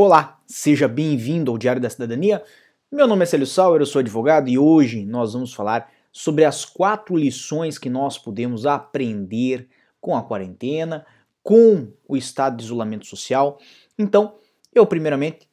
Olá, 0.00 0.40
seja 0.46 0.86
bem-vindo 0.86 1.50
ao 1.50 1.58
Diário 1.58 1.82
da 1.82 1.90
Cidadania. 1.90 2.40
Meu 2.88 3.04
nome 3.08 3.24
é 3.24 3.26
Célio 3.26 3.48
Sauer, 3.48 3.80
eu 3.80 3.86
sou 3.86 3.98
advogado 3.98 4.48
e 4.48 4.56
hoje 4.56 5.04
nós 5.04 5.32
vamos 5.32 5.52
falar 5.52 5.90
sobre 6.12 6.44
as 6.44 6.64
quatro 6.64 7.16
lições 7.16 7.78
que 7.78 7.90
nós 7.90 8.16
podemos 8.16 8.64
aprender 8.64 9.68
com 10.00 10.16
a 10.16 10.22
quarentena, 10.22 11.04
com 11.42 11.88
o 12.06 12.16
estado 12.16 12.58
de 12.58 12.62
isolamento 12.62 13.06
social. 13.06 13.58
Então, 13.98 14.36
eu 14.72 14.86
primeiramente 14.86 15.48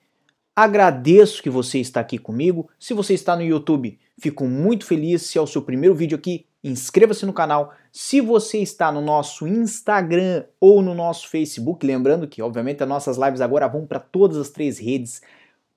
agradeço 0.56 1.42
que 1.42 1.50
você 1.50 1.80
está 1.80 2.00
aqui 2.00 2.20
comigo. 2.20 2.70
Se 2.80 2.94
você 2.94 3.16
está 3.16 3.36
no 3.36 3.42
YouTube, 3.42 3.98
fico 4.20 4.46
muito 4.46 4.86
feliz 4.86 5.24
se 5.24 5.40
é 5.40 5.42
o 5.42 5.48
seu 5.48 5.64
primeiro 5.64 5.96
vídeo 5.96 6.16
aqui 6.16 6.46
inscreva-se 6.66 7.26
no 7.26 7.34
canal. 7.34 7.74
Se 7.92 8.20
você 8.20 8.58
está 8.58 8.92
no 8.92 9.00
nosso 9.00 9.48
Instagram 9.48 10.46
ou 10.60 10.82
no 10.82 10.96
nosso 10.96 11.30
Facebook, 11.30 11.86
lembrando 11.86 12.28
que, 12.28 12.42
obviamente, 12.42 12.82
as 12.82 12.90
nossas 12.90 13.18
lives 13.18 13.40
agora 13.40 13.68
vão 13.68 13.86
para 13.86 14.00
todas 14.00 14.36
as 14.38 14.50
três 14.50 14.80
redes, 14.80 15.22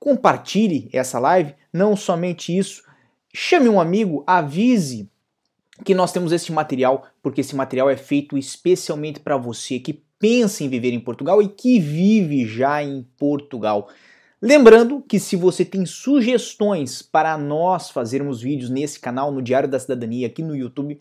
compartilhe 0.00 0.88
essa 0.90 1.18
live. 1.18 1.54
Não 1.70 1.94
somente 1.94 2.56
isso, 2.56 2.82
chame 3.34 3.68
um 3.68 3.78
amigo, 3.78 4.24
avise 4.26 5.10
que 5.84 5.94
nós 5.94 6.10
temos 6.10 6.32
esse 6.32 6.50
material, 6.50 7.06
porque 7.22 7.42
esse 7.42 7.54
material 7.54 7.90
é 7.90 7.96
feito 7.96 8.38
especialmente 8.38 9.20
para 9.20 9.36
você 9.36 9.78
que 9.78 10.02
pensa 10.18 10.64
em 10.64 10.68
viver 10.68 10.92
em 10.92 11.00
Portugal 11.00 11.40
e 11.42 11.48
que 11.48 11.78
vive 11.78 12.46
já 12.46 12.82
em 12.82 13.06
Portugal. 13.16 13.88
Lembrando 14.40 15.02
que 15.02 15.18
se 15.18 15.34
você 15.34 15.64
tem 15.64 15.84
sugestões 15.84 17.02
para 17.02 17.36
nós 17.36 17.90
fazermos 17.90 18.40
vídeos 18.40 18.70
nesse 18.70 19.00
canal, 19.00 19.32
no 19.32 19.42
Diário 19.42 19.68
da 19.68 19.80
Cidadania, 19.80 20.28
aqui 20.28 20.44
no 20.44 20.54
YouTube, 20.54 21.00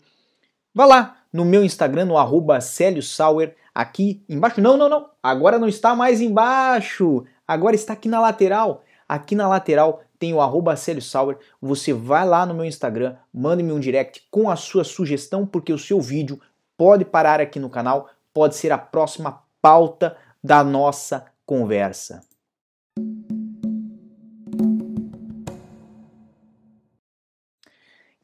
vá 0.74 0.84
lá 0.84 1.16
no 1.32 1.44
meu 1.44 1.64
Instagram, 1.64 2.06
no 2.06 2.18
arroba 2.18 2.58
Sauer, 2.60 3.54
aqui 3.72 4.24
embaixo. 4.28 4.60
Não, 4.60 4.76
não, 4.76 4.88
não, 4.88 5.08
agora 5.22 5.56
não 5.56 5.68
está 5.68 5.94
mais 5.94 6.20
embaixo, 6.20 7.24
agora 7.46 7.76
está 7.76 7.92
aqui 7.92 8.08
na 8.08 8.20
lateral. 8.20 8.82
Aqui 9.08 9.36
na 9.36 9.46
lateral 9.46 10.02
tem 10.18 10.34
o 10.34 10.40
arroba 10.40 10.74
Sauer, 10.74 11.38
você 11.62 11.92
vai 11.92 12.26
lá 12.26 12.44
no 12.44 12.54
meu 12.54 12.64
Instagram, 12.64 13.14
mande-me 13.32 13.70
um 13.70 13.78
direct 13.78 14.26
com 14.32 14.50
a 14.50 14.56
sua 14.56 14.82
sugestão, 14.82 15.46
porque 15.46 15.72
o 15.72 15.78
seu 15.78 16.00
vídeo 16.00 16.40
pode 16.76 17.04
parar 17.04 17.40
aqui 17.40 17.60
no 17.60 17.70
canal, 17.70 18.10
pode 18.34 18.56
ser 18.56 18.72
a 18.72 18.78
próxima 18.78 19.44
pauta 19.62 20.16
da 20.42 20.64
nossa 20.64 21.24
conversa. 21.46 22.20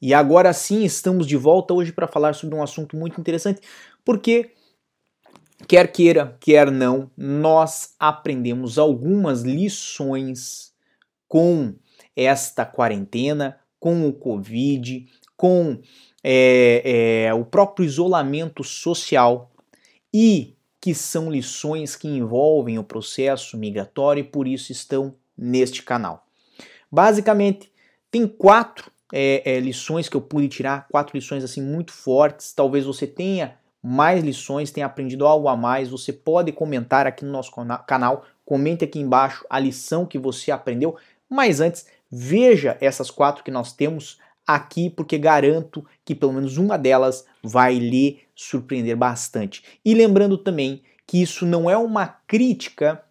E 0.00 0.12
agora 0.12 0.53
sim 0.53 0.84
estamos 0.84 1.27
de 1.27 1.37
volta 1.37 1.73
hoje 1.73 1.92
para 1.92 2.06
falar 2.06 2.34
sobre 2.34 2.55
um 2.55 2.62
assunto 2.62 2.97
muito 2.97 3.20
interessante, 3.20 3.61
porque 4.05 4.51
quer 5.67 5.91
queira, 5.91 6.36
quer 6.41 6.70
não, 6.70 7.11
nós 7.17 7.95
aprendemos 7.98 8.78
algumas 8.78 9.42
lições 9.42 10.73
com 11.28 11.75
esta 12.14 12.64
quarentena, 12.64 13.59
com 13.81 14.06
o 14.06 14.12
Covid, 14.12 15.06
com 15.36 15.81
é, 16.23 17.27
é, 17.27 17.34
o 17.34 17.45
próprio 17.45 17.84
isolamento 17.84 18.62
social 18.62 19.51
e 20.12 20.55
que 20.81 20.95
são 20.95 21.31
lições 21.31 21.97
que 21.97 22.08
envolvem 22.08 22.79
o 22.79 22.84
processo 22.84 23.56
migratório 23.56 24.20
e 24.20 24.25
por 24.25 24.47
isso 24.47 24.70
estão 24.70 25.14
neste 25.36 25.83
canal. 25.83 26.27
Basicamente, 26.91 27.73
tem 28.11 28.27
quatro 28.27 28.91
é, 29.13 29.57
é, 29.57 29.61
lições 29.61 30.09
que 30.09 30.17
eu 30.17 30.21
pude 30.21 30.49
tirar, 30.49 30.87
quatro 30.89 31.17
lições 31.17 31.45
assim 31.45 31.63
muito 31.63 31.93
fortes. 31.93 32.53
Talvez 32.53 32.85
você 32.85 33.07
tenha 33.07 33.57
mais 33.83 34.25
lições, 34.25 34.71
tenha 34.71 34.87
aprendido 34.87 35.27
algo 35.27 35.49
a 35.49 35.57
mais. 35.57 35.91
Você 35.91 36.13
pode 36.13 36.53
comentar 36.53 37.07
aqui 37.07 37.25
no 37.25 37.31
nosso 37.33 37.53
canal, 37.87 38.25
comente 38.45 38.85
aqui 38.85 38.99
embaixo 38.99 39.45
a 39.49 39.59
lição 39.59 40.07
que 40.07 40.19
você 40.19 40.51
aprendeu. 40.51 40.97
Mas 41.29 41.61
antes, 41.61 41.87
veja 42.11 42.79
essas 42.81 43.11
quatro 43.11 43.45
que 43.45 43.51
nós 43.51 43.73
temos 43.73 44.19
aqui, 44.47 44.91
porque 44.91 45.19
garanto 45.19 45.85
que 46.05 46.14
pelo 46.14 46.33
menos 46.33 46.59
uma 46.59 46.77
delas 46.77 47.25
vai 47.43 47.79
lhe 47.79 48.20
surpreender 48.35 48.97
bastante. 48.97 49.64
E 49.85 49.95
lembrando 49.95 50.37
também 50.37 50.83
que 51.07 51.20
isso 51.20 51.47
não 51.47 51.69
é 51.69 51.77
uma 51.77 52.07
crítica 52.07 53.03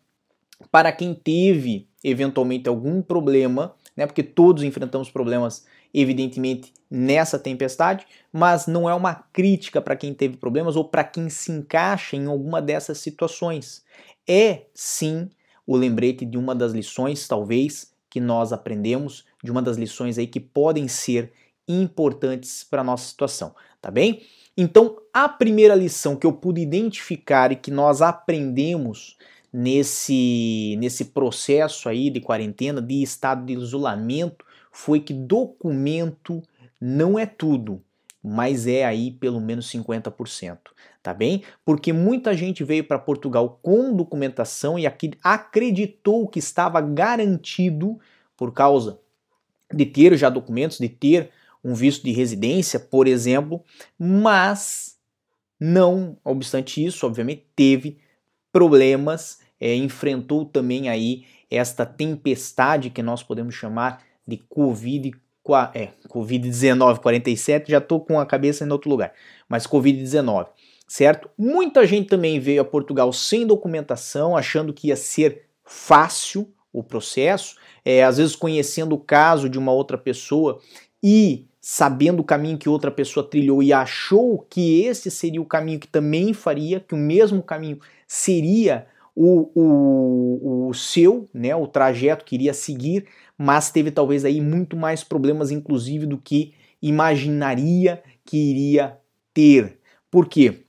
para 0.71 0.91
quem 0.91 1.13
teve 1.13 1.87
eventualmente 2.03 2.67
algum 2.67 3.01
problema, 3.01 3.75
né? 3.95 4.05
Porque 4.05 4.23
todos 4.23 4.63
enfrentamos 4.63 5.09
problemas 5.09 5.65
evidentemente, 5.93 6.73
nessa 6.89 7.37
tempestade, 7.37 8.05
mas 8.31 8.67
não 8.67 8.89
é 8.89 8.93
uma 8.93 9.15
crítica 9.33 9.81
para 9.81 9.95
quem 9.95 10.13
teve 10.13 10.37
problemas 10.37 10.75
ou 10.75 10.85
para 10.85 11.03
quem 11.03 11.29
se 11.29 11.51
encaixa 11.51 12.15
em 12.15 12.25
alguma 12.25 12.61
dessas 12.61 12.99
situações. 12.99 13.83
É 14.27 14.63
sim 14.73 15.29
o 15.65 15.75
lembrete 15.75 16.25
de 16.25 16.37
uma 16.37 16.53
das 16.53 16.71
lições, 16.71 17.27
talvez, 17.27 17.93
que 18.09 18.19
nós 18.19 18.53
aprendemos, 18.53 19.25
de 19.43 19.51
uma 19.51 19.61
das 19.61 19.77
lições 19.77 20.17
aí 20.17 20.27
que 20.27 20.39
podem 20.39 20.87
ser 20.87 21.31
importantes 21.67 22.63
para 22.63 22.81
a 22.81 22.83
nossa 22.83 23.07
situação, 23.07 23.55
tá 23.81 23.89
bem? 23.89 24.21
Então, 24.55 24.97
a 25.11 25.27
primeira 25.27 25.73
lição 25.73 26.15
que 26.15 26.27
eu 26.27 26.33
pude 26.33 26.61
identificar 26.61 27.51
e 27.51 27.55
que 27.55 27.71
nós 27.71 28.01
aprendemos 28.01 29.17
nesse, 29.51 30.75
nesse 30.79 31.05
processo 31.05 31.89
aí 31.89 32.09
de 32.09 32.19
quarentena, 32.19 32.81
de 32.81 33.01
estado 33.01 33.45
de 33.45 33.53
isolamento, 33.53 34.45
foi 34.73 34.99
que 34.99 35.13
documento 35.13 36.41
não 36.81 37.17
é 37.17 37.25
tudo, 37.25 37.81
mas 38.21 38.67
é 38.67 38.83
aí 38.83 39.11
pelo 39.11 39.39
menos 39.39 39.71
50%, 39.71 40.57
tá 41.01 41.13
bem? 41.13 41.43
Porque 41.63 41.93
muita 41.93 42.35
gente 42.35 42.63
veio 42.63 42.83
para 42.83 42.97
Portugal 42.97 43.59
com 43.61 43.95
documentação 43.95 44.77
e 44.79 44.87
aqui 44.87 45.11
acreditou 45.23 46.27
que 46.27 46.39
estava 46.39 46.81
garantido 46.81 47.99
por 48.35 48.51
causa 48.51 48.99
de 49.71 49.85
ter 49.85 50.17
já 50.17 50.29
documentos, 50.29 50.79
de 50.79 50.89
ter 50.89 51.29
um 51.63 51.73
visto 51.73 52.03
de 52.03 52.11
residência, 52.11 52.79
por 52.79 53.07
exemplo, 53.07 53.63
mas 53.97 54.97
não 55.59 56.17
obstante 56.23 56.83
isso, 56.83 57.05
obviamente 57.05 57.45
teve 57.55 57.99
problemas, 58.51 59.39
é, 59.59 59.75
enfrentou 59.75 60.45
também 60.45 60.89
aí 60.89 61.25
esta 61.49 61.85
tempestade 61.85 62.89
que 62.89 63.03
nós 63.03 63.21
podemos 63.21 63.53
chamar 63.53 64.03
de 64.27 64.37
Covid, 64.37 65.11
é, 65.73 65.89
Covid-19 66.07 66.99
47, 66.99 67.71
já 67.71 67.81
tô 67.81 67.99
com 67.99 68.19
a 68.19 68.25
cabeça 68.25 68.65
em 68.65 68.71
outro 68.71 68.89
lugar, 68.89 69.13
mas 69.47 69.67
Covid-19, 69.67 70.47
certo? 70.87 71.29
Muita 71.37 71.85
gente 71.85 72.07
também 72.07 72.39
veio 72.39 72.61
a 72.61 72.65
Portugal 72.65 73.11
sem 73.11 73.45
documentação, 73.45 74.37
achando 74.37 74.73
que 74.73 74.87
ia 74.87 74.95
ser 74.95 75.45
fácil 75.65 76.51
o 76.71 76.81
processo, 76.81 77.55
é, 77.85 78.03
às 78.03 78.17
vezes 78.17 78.35
conhecendo 78.35 78.95
o 78.95 78.99
caso 78.99 79.47
de 79.47 79.59
uma 79.59 79.71
outra 79.71 79.97
pessoa 79.97 80.59
e 81.01 81.45
sabendo 81.61 82.19
o 82.19 82.25
caminho 82.25 82.57
que 82.57 82.67
outra 82.67 82.91
pessoa 82.91 83.25
trilhou 83.25 83.63
e 83.63 83.71
achou 83.71 84.45
que 84.49 84.81
esse 84.81 85.09
seria 85.09 85.41
o 85.41 85.45
caminho 85.45 85.79
que 85.79 85.87
também 85.87 86.33
faria, 86.33 86.79
que 86.79 86.93
o 86.93 86.97
mesmo 86.97 87.41
caminho 87.41 87.79
seria 88.07 88.85
o, 89.15 89.51
o, 89.53 90.69
o 90.69 90.73
seu, 90.73 91.29
né, 91.33 91.55
o 91.55 91.67
trajeto 91.67 92.25
que 92.25 92.35
iria 92.35 92.53
seguir, 92.53 93.05
mas 93.37 93.71
teve 93.71 93.91
talvez 93.91 94.25
aí 94.25 94.41
muito 94.41 94.75
mais 94.75 95.03
problemas, 95.03 95.51
inclusive, 95.51 96.05
do 96.05 96.17
que 96.17 96.53
imaginaria 96.81 98.01
que 98.25 98.37
iria 98.37 98.97
ter. 99.33 99.79
Por 100.09 100.27
quê? 100.27 100.65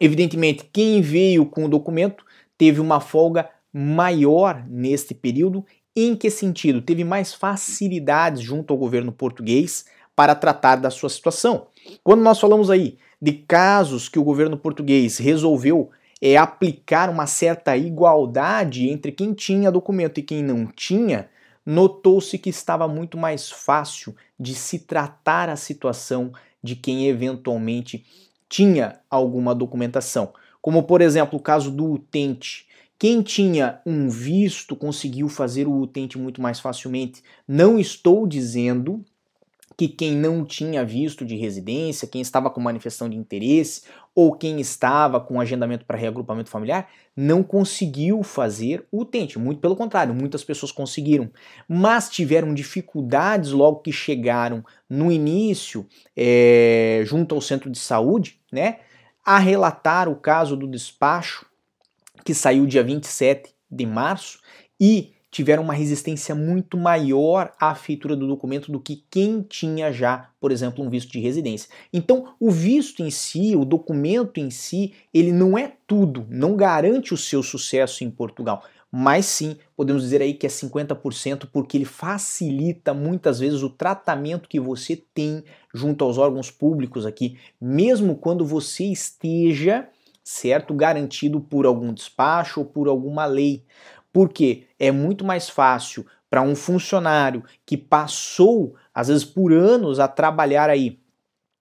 Evidentemente, 0.00 0.68
quem 0.72 1.00
veio 1.00 1.46
com 1.46 1.64
o 1.64 1.68
documento 1.68 2.24
teve 2.56 2.80
uma 2.80 3.00
folga 3.00 3.48
maior 3.72 4.64
neste 4.68 5.14
período. 5.14 5.64
Em 5.94 6.14
que 6.14 6.30
sentido? 6.30 6.80
Teve 6.80 7.04
mais 7.04 7.34
facilidades 7.34 8.40
junto 8.40 8.72
ao 8.72 8.78
governo 8.78 9.12
português 9.12 9.84
para 10.14 10.34
tratar 10.34 10.76
da 10.76 10.90
sua 10.90 11.08
situação. 11.08 11.66
Quando 12.04 12.22
nós 12.22 12.38
falamos 12.38 12.70
aí 12.70 12.98
de 13.20 13.32
casos 13.32 14.08
que 14.08 14.18
o 14.18 14.24
governo 14.24 14.56
português 14.56 15.18
resolveu 15.18 15.90
é, 16.20 16.36
aplicar 16.36 17.08
uma 17.08 17.26
certa 17.26 17.76
igualdade 17.76 18.88
entre 18.88 19.10
quem 19.12 19.32
tinha 19.32 19.70
documento 19.70 20.18
e 20.18 20.22
quem 20.22 20.42
não 20.42 20.66
tinha, 20.66 21.30
notou-se 21.64 22.36
que 22.38 22.50
estava 22.50 22.86
muito 22.86 23.16
mais 23.16 23.50
fácil 23.50 24.14
de 24.38 24.54
se 24.54 24.80
tratar 24.80 25.48
a 25.48 25.56
situação 25.56 26.32
de 26.62 26.76
quem 26.76 27.06
eventualmente 27.06 28.04
tinha 28.48 29.00
alguma 29.08 29.54
documentação. 29.54 30.32
Como, 30.60 30.82
por 30.82 31.00
exemplo, 31.00 31.38
o 31.38 31.42
caso 31.42 31.70
do 31.70 31.92
utente. 31.92 32.66
Quem 32.98 33.22
tinha 33.22 33.80
um 33.86 34.10
visto 34.10 34.76
conseguiu 34.76 35.26
fazer 35.28 35.66
o 35.66 35.80
utente 35.80 36.18
muito 36.18 36.42
mais 36.42 36.60
facilmente. 36.60 37.22
Não 37.48 37.78
estou 37.78 38.26
dizendo 38.26 39.02
que 39.74 39.88
quem 39.88 40.14
não 40.14 40.44
tinha 40.44 40.84
visto 40.84 41.24
de 41.24 41.34
residência, 41.36 42.06
quem 42.06 42.20
estava 42.20 42.50
com 42.50 42.60
manifestação 42.60 43.08
de 43.08 43.16
interesse 43.16 43.84
ou 44.14 44.34
quem 44.34 44.60
estava 44.60 45.20
com 45.20 45.40
agendamento 45.40 45.84
para 45.84 45.96
reagrupamento 45.96 46.50
familiar 46.50 46.88
não 47.16 47.42
conseguiu 47.42 48.22
fazer 48.22 48.86
o 48.90 49.02
utente. 49.02 49.38
Muito 49.38 49.60
pelo 49.60 49.76
contrário, 49.76 50.14
muitas 50.14 50.42
pessoas 50.42 50.72
conseguiram, 50.72 51.30
mas 51.68 52.08
tiveram 52.08 52.52
dificuldades 52.52 53.52
logo 53.52 53.80
que 53.80 53.92
chegaram 53.92 54.64
no 54.88 55.10
início, 55.12 55.86
é, 56.16 57.02
junto 57.04 57.34
ao 57.34 57.40
centro 57.40 57.70
de 57.70 57.78
saúde, 57.78 58.40
né, 58.52 58.78
a 59.24 59.38
relatar 59.38 60.08
o 60.08 60.16
caso 60.16 60.56
do 60.56 60.66
despacho 60.66 61.46
que 62.24 62.34
saiu 62.34 62.66
dia 62.66 62.82
27 62.82 63.54
de 63.70 63.86
março 63.86 64.40
e 64.78 65.12
tiveram 65.30 65.62
uma 65.62 65.74
resistência 65.74 66.34
muito 66.34 66.76
maior 66.76 67.52
à 67.58 67.74
feitura 67.74 68.16
do 68.16 68.26
documento 68.26 68.72
do 68.72 68.80
que 68.80 69.04
quem 69.10 69.42
tinha 69.42 69.92
já, 69.92 70.30
por 70.40 70.50
exemplo, 70.50 70.84
um 70.84 70.90
visto 70.90 71.12
de 71.12 71.20
residência. 71.20 71.70
Então, 71.92 72.34
o 72.40 72.50
visto 72.50 73.02
em 73.02 73.10
si, 73.10 73.54
o 73.54 73.64
documento 73.64 74.38
em 74.38 74.50
si, 74.50 74.92
ele 75.14 75.32
não 75.32 75.56
é 75.56 75.72
tudo, 75.86 76.26
não 76.28 76.56
garante 76.56 77.14
o 77.14 77.16
seu 77.16 77.42
sucesso 77.42 78.02
em 78.02 78.10
Portugal, 78.10 78.64
mas 78.90 79.26
sim, 79.26 79.56
podemos 79.76 80.02
dizer 80.02 80.20
aí 80.20 80.34
que 80.34 80.46
é 80.46 80.50
50% 80.50 81.48
porque 81.52 81.76
ele 81.76 81.84
facilita 81.84 82.92
muitas 82.92 83.38
vezes 83.38 83.62
o 83.62 83.70
tratamento 83.70 84.48
que 84.48 84.58
você 84.58 84.96
tem 85.14 85.44
junto 85.72 86.04
aos 86.04 86.18
órgãos 86.18 86.50
públicos 86.50 87.06
aqui, 87.06 87.38
mesmo 87.60 88.16
quando 88.16 88.44
você 88.44 88.84
esteja, 88.86 89.88
certo, 90.24 90.74
garantido 90.74 91.40
por 91.40 91.66
algum 91.66 91.92
despacho 91.92 92.60
ou 92.60 92.66
por 92.66 92.88
alguma 92.88 93.26
lei. 93.26 93.62
Porque 94.12 94.64
é 94.80 94.90
muito 94.90 95.24
mais 95.24 95.50
fácil 95.50 96.06
para 96.30 96.40
um 96.40 96.56
funcionário 96.56 97.44
que 97.66 97.76
passou, 97.76 98.74
às 98.94 99.08
vezes 99.08 99.24
por 99.24 99.52
anos, 99.52 100.00
a 100.00 100.08
trabalhar 100.08 100.70
aí, 100.70 100.98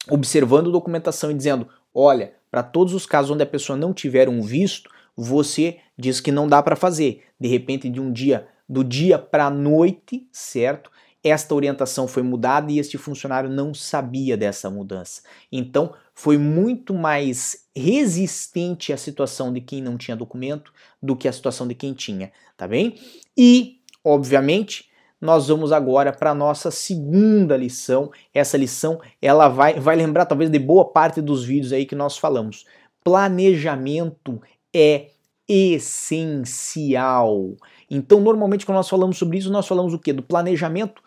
observando 0.10 0.72
documentação 0.72 1.30
e 1.30 1.34
dizendo: 1.34 1.68
olha, 1.94 2.34
para 2.50 2.64
todos 2.64 2.94
os 2.94 3.06
casos 3.06 3.32
onde 3.32 3.44
a 3.44 3.48
pessoa 3.48 3.78
não 3.78 3.94
tiver 3.94 4.30
um 4.30 4.42
visto, 4.42 4.90
você 5.16 5.80
diz 5.98 6.22
que 6.22 6.32
não 6.32 6.48
dá 6.48 6.64
para 6.64 6.76
fazer. 6.76 7.24
De 7.38 7.48
repente, 7.48 7.90
de 7.90 8.00
um 8.00 8.12
dia, 8.12 8.48
do 8.68 8.84
dia 8.84 9.20
para 9.20 9.48
a 9.48 9.52
noite, 9.52 10.28
certo? 10.32 10.90
Esta 11.22 11.54
orientação 11.54 12.08
foi 12.08 12.24
mudada 12.24 12.72
e 12.72 12.80
este 12.80 12.98
funcionário 12.98 13.50
não 13.50 13.74
sabia 13.74 14.38
dessa 14.38 14.70
mudança. 14.70 15.22
Então, 15.52 15.94
foi 16.20 16.38
muito 16.38 16.94
mais 16.94 17.70
resistente 17.74 18.92
à 18.92 18.98
situação 18.98 19.54
de 19.54 19.62
quem 19.62 19.82
não 19.82 19.98
tinha 19.98 20.18
documento 20.18 20.74
do 21.02 21.16
que 21.16 21.30
a 21.30 21.32
situação 21.32 21.66
de 21.66 21.74
quem 21.74 21.94
tinha, 21.94 22.30
tá 22.58 22.68
bem? 22.68 22.96
E, 23.38 23.78
obviamente, 24.04 24.90
nós 25.22 25.48
vamos 25.48 25.72
agora 25.72 26.12
para 26.12 26.32
a 26.32 26.36
nossa 26.36 26.72
segunda 26.72 27.56
lição. 27.56 28.12
Essa 28.34 28.58
lição, 28.58 29.00
ela 29.22 29.48
vai, 29.48 29.80
vai 29.80 29.96
lembrar 29.96 30.26
talvez 30.26 30.52
de 30.52 30.60
boa 30.60 30.92
parte 30.92 31.22
dos 31.22 31.46
vídeos 31.46 31.72
aí 31.72 31.86
que 31.86 31.96
nós 31.96 32.18
falamos. 32.18 32.66
Planejamento 33.02 34.42
é 34.76 35.12
essencial. 35.48 37.56
Então, 37.90 38.20
normalmente, 38.20 38.66
quando 38.66 38.76
nós 38.76 38.90
falamos 38.90 39.18
sobre 39.18 39.38
isso, 39.38 39.50
nós 39.50 39.66
falamos 39.66 39.94
o 39.94 40.00
quê? 40.00 40.12
Do 40.12 40.22
planejamento 40.22 41.02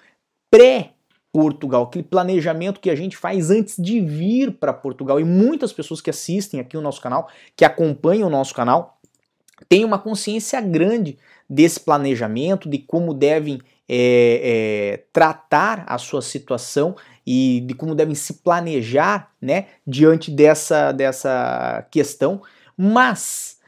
pré-Portugal, 1.32 1.84
aquele 1.84 2.05
planejamento 2.05 2.79
que 2.79 2.90
a 2.90 2.94
gente 2.94 3.17
faz 3.17 3.50
antes 3.50 3.76
de 3.79 4.00
vir 4.00 4.52
para 4.52 4.73
Portugal. 4.73 5.19
E 5.19 5.25
muitas 5.25 5.73
pessoas 5.73 6.00
que 6.00 6.11
assistem 6.11 6.61
aqui 6.61 6.76
o 6.76 6.82
nosso 6.82 7.00
canal, 7.00 7.29
que 7.56 7.64
acompanham 7.64 8.29
o 8.29 8.31
nosso 8.31 8.55
canal, 8.55 8.99
têm 9.69 9.84
uma 9.84 9.99
consciência 9.99 10.61
grande 10.61 11.19
desse 11.49 11.81
planejamento, 11.81 12.69
de 12.69 12.79
como 12.79 13.14
devem 13.14 13.61
é, 13.88 14.40
é, 14.99 15.05
tratar 15.12 15.84
a 15.87 15.96
sua 15.99 16.20
situação 16.20 16.94
e 17.26 17.62
de 17.67 17.75
como 17.75 17.94
devem 17.94 18.14
se 18.14 18.35
planejar 18.35 19.31
né, 19.40 19.67
diante 19.87 20.31
dessa, 20.31 20.93
dessa 20.93 21.87
questão. 21.90 22.43
Mas 22.76 23.58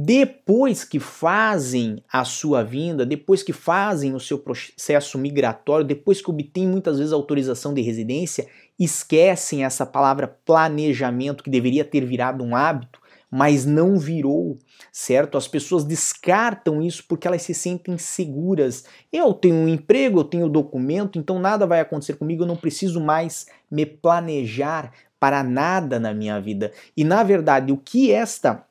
depois 0.00 0.84
que 0.84 1.00
fazem 1.00 2.00
a 2.12 2.24
sua 2.24 2.62
vinda, 2.62 3.04
depois 3.04 3.42
que 3.42 3.52
fazem 3.52 4.14
o 4.14 4.20
seu 4.20 4.38
processo 4.38 5.18
migratório, 5.18 5.84
depois 5.84 6.22
que 6.22 6.30
obtêm 6.30 6.68
muitas 6.68 6.98
vezes 6.98 7.12
autorização 7.12 7.74
de 7.74 7.82
residência, 7.82 8.46
esquecem 8.78 9.64
essa 9.64 9.84
palavra 9.84 10.38
planejamento 10.44 11.42
que 11.42 11.50
deveria 11.50 11.84
ter 11.84 12.04
virado 12.04 12.44
um 12.44 12.54
hábito, 12.54 13.00
mas 13.28 13.66
não 13.66 13.98
virou, 13.98 14.56
certo? 14.92 15.36
As 15.36 15.48
pessoas 15.48 15.82
descartam 15.82 16.80
isso 16.80 17.02
porque 17.08 17.26
elas 17.26 17.42
se 17.42 17.52
sentem 17.52 17.98
seguras. 17.98 18.84
Eu 19.12 19.34
tenho 19.34 19.56
um 19.56 19.66
emprego, 19.66 20.20
eu 20.20 20.24
tenho 20.24 20.48
documento, 20.48 21.18
então 21.18 21.40
nada 21.40 21.66
vai 21.66 21.80
acontecer 21.80 22.12
comigo, 22.12 22.44
eu 22.44 22.48
não 22.48 22.56
preciso 22.56 23.00
mais 23.00 23.48
me 23.68 23.84
planejar 23.84 24.92
para 25.18 25.42
nada 25.42 25.98
na 25.98 26.14
minha 26.14 26.40
vida. 26.40 26.70
E 26.96 27.02
na 27.02 27.24
verdade, 27.24 27.72
o 27.72 27.76
que 27.76 28.12
esta 28.12 28.64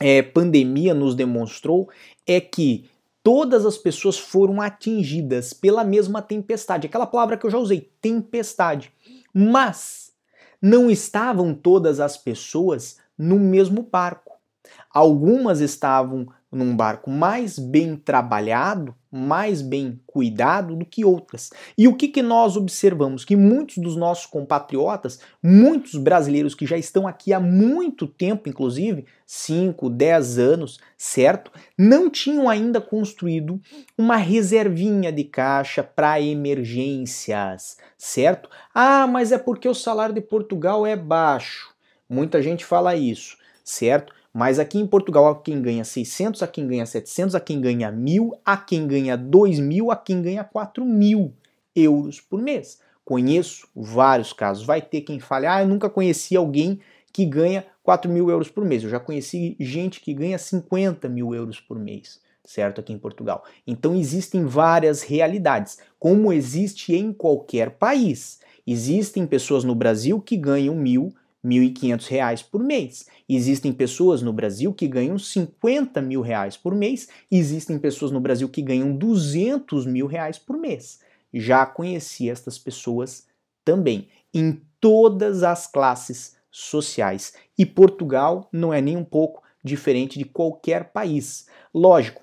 é, 0.00 0.22
pandemia 0.22 0.94
nos 0.94 1.14
demonstrou 1.14 1.88
é 2.26 2.40
que 2.40 2.88
todas 3.22 3.64
as 3.64 3.76
pessoas 3.76 4.18
foram 4.18 4.60
atingidas 4.60 5.52
pela 5.52 5.82
mesma 5.82 6.22
tempestade. 6.22 6.86
Aquela 6.86 7.06
palavra 7.06 7.36
que 7.36 7.46
eu 7.46 7.50
já 7.50 7.58
usei, 7.58 7.90
tempestade. 8.00 8.92
Mas 9.32 10.12
não 10.60 10.90
estavam 10.90 11.54
todas 11.54 12.00
as 12.00 12.16
pessoas 12.16 12.98
no 13.16 13.38
mesmo 13.38 13.82
barco. 13.82 14.36
Algumas 14.92 15.60
estavam 15.60 16.28
num 16.56 16.74
barco 16.74 17.10
mais 17.10 17.58
bem 17.58 17.96
trabalhado, 17.96 18.94
mais 19.12 19.60
bem 19.60 20.00
cuidado 20.06 20.74
do 20.74 20.84
que 20.84 21.04
outras. 21.04 21.50
E 21.76 21.86
o 21.86 21.94
que, 21.94 22.08
que 22.08 22.22
nós 22.22 22.56
observamos? 22.56 23.24
Que 23.24 23.36
muitos 23.36 23.78
dos 23.78 23.96
nossos 23.96 24.26
compatriotas, 24.26 25.20
muitos 25.42 25.94
brasileiros 25.96 26.54
que 26.54 26.66
já 26.66 26.76
estão 26.76 27.06
aqui 27.06 27.32
há 27.32 27.38
muito 27.38 28.06
tempo, 28.06 28.48
inclusive 28.48 29.06
5, 29.26 29.90
10 29.90 30.38
anos, 30.38 30.80
certo? 30.96 31.50
Não 31.76 32.08
tinham 32.08 32.48
ainda 32.48 32.80
construído 32.80 33.60
uma 33.96 34.16
reservinha 34.16 35.12
de 35.12 35.24
caixa 35.24 35.82
para 35.82 36.20
emergências, 36.20 37.76
certo? 37.98 38.48
Ah, 38.74 39.06
mas 39.06 39.30
é 39.30 39.38
porque 39.38 39.68
o 39.68 39.74
salário 39.74 40.14
de 40.14 40.20
Portugal 40.20 40.86
é 40.86 40.96
baixo. 40.96 41.74
Muita 42.08 42.40
gente 42.40 42.64
fala 42.64 42.94
isso, 42.94 43.36
certo? 43.64 44.14
Mas 44.38 44.58
aqui 44.58 44.78
em 44.78 44.86
Portugal, 44.86 45.28
há 45.28 45.34
quem 45.34 45.62
ganha 45.62 45.82
600, 45.82 46.42
há 46.42 46.46
quem 46.46 46.66
ganha 46.66 46.84
700, 46.84 47.34
há 47.34 47.40
quem 47.40 47.58
ganha 47.58 47.90
1.000, 47.90 48.38
há 48.44 48.54
quem 48.58 48.86
ganha 48.86 49.16
2.000, 49.16 49.90
há 49.90 49.96
quem 49.96 50.20
ganha 50.20 50.44
4.000 50.44 51.32
euros 51.74 52.20
por 52.20 52.42
mês. 52.42 52.78
Conheço 53.02 53.66
vários 53.74 54.34
casos. 54.34 54.66
Vai 54.66 54.82
ter 54.82 55.00
quem 55.00 55.18
fale, 55.18 55.46
ah, 55.46 55.62
eu 55.62 55.66
nunca 55.66 55.88
conheci 55.88 56.36
alguém 56.36 56.80
que 57.14 57.24
ganha 57.24 57.64
4 57.82 58.10
mil 58.10 58.28
euros 58.28 58.50
por 58.50 58.62
mês. 58.62 58.84
Eu 58.84 58.90
já 58.90 59.00
conheci 59.00 59.56
gente 59.58 60.02
que 60.02 60.12
ganha 60.12 60.36
50 60.36 61.08
mil 61.08 61.34
euros 61.34 61.58
por 61.58 61.78
mês, 61.78 62.20
certo? 62.44 62.82
Aqui 62.82 62.92
em 62.92 62.98
Portugal. 62.98 63.42
Então 63.66 63.96
existem 63.96 64.44
várias 64.44 65.00
realidades, 65.00 65.78
como 65.98 66.30
existe 66.30 66.94
em 66.94 67.10
qualquer 67.10 67.70
país. 67.70 68.40
Existem 68.66 69.26
pessoas 69.26 69.64
no 69.64 69.74
Brasil 69.74 70.20
que 70.20 70.36
ganham 70.36 70.74
mil, 70.74 71.14
1.500 71.46 72.06
reais 72.08 72.42
por 72.42 72.62
mês. 72.62 73.06
Existem 73.28 73.72
pessoas 73.72 74.22
no 74.22 74.32
Brasil 74.32 74.72
que 74.72 74.88
ganham 74.88 75.18
50 75.18 76.02
mil 76.02 76.20
reais 76.20 76.56
por 76.56 76.74
mês. 76.74 77.08
Existem 77.30 77.78
pessoas 77.78 78.10
no 78.10 78.20
Brasil 78.20 78.48
que 78.48 78.60
ganham 78.60 78.96
200 78.96 79.86
mil 79.86 80.06
reais 80.06 80.38
por 80.38 80.58
mês. 80.58 81.00
Já 81.32 81.64
conheci 81.64 82.28
estas 82.28 82.58
pessoas 82.58 83.26
também, 83.64 84.08
em 84.32 84.60
todas 84.80 85.42
as 85.42 85.66
classes 85.66 86.36
sociais. 86.50 87.34
E 87.56 87.64
Portugal 87.64 88.48
não 88.52 88.72
é 88.72 88.80
nem 88.80 88.96
um 88.96 89.04
pouco 89.04 89.42
diferente 89.62 90.18
de 90.18 90.24
qualquer 90.24 90.92
país. 90.92 91.46
Lógico, 91.74 92.22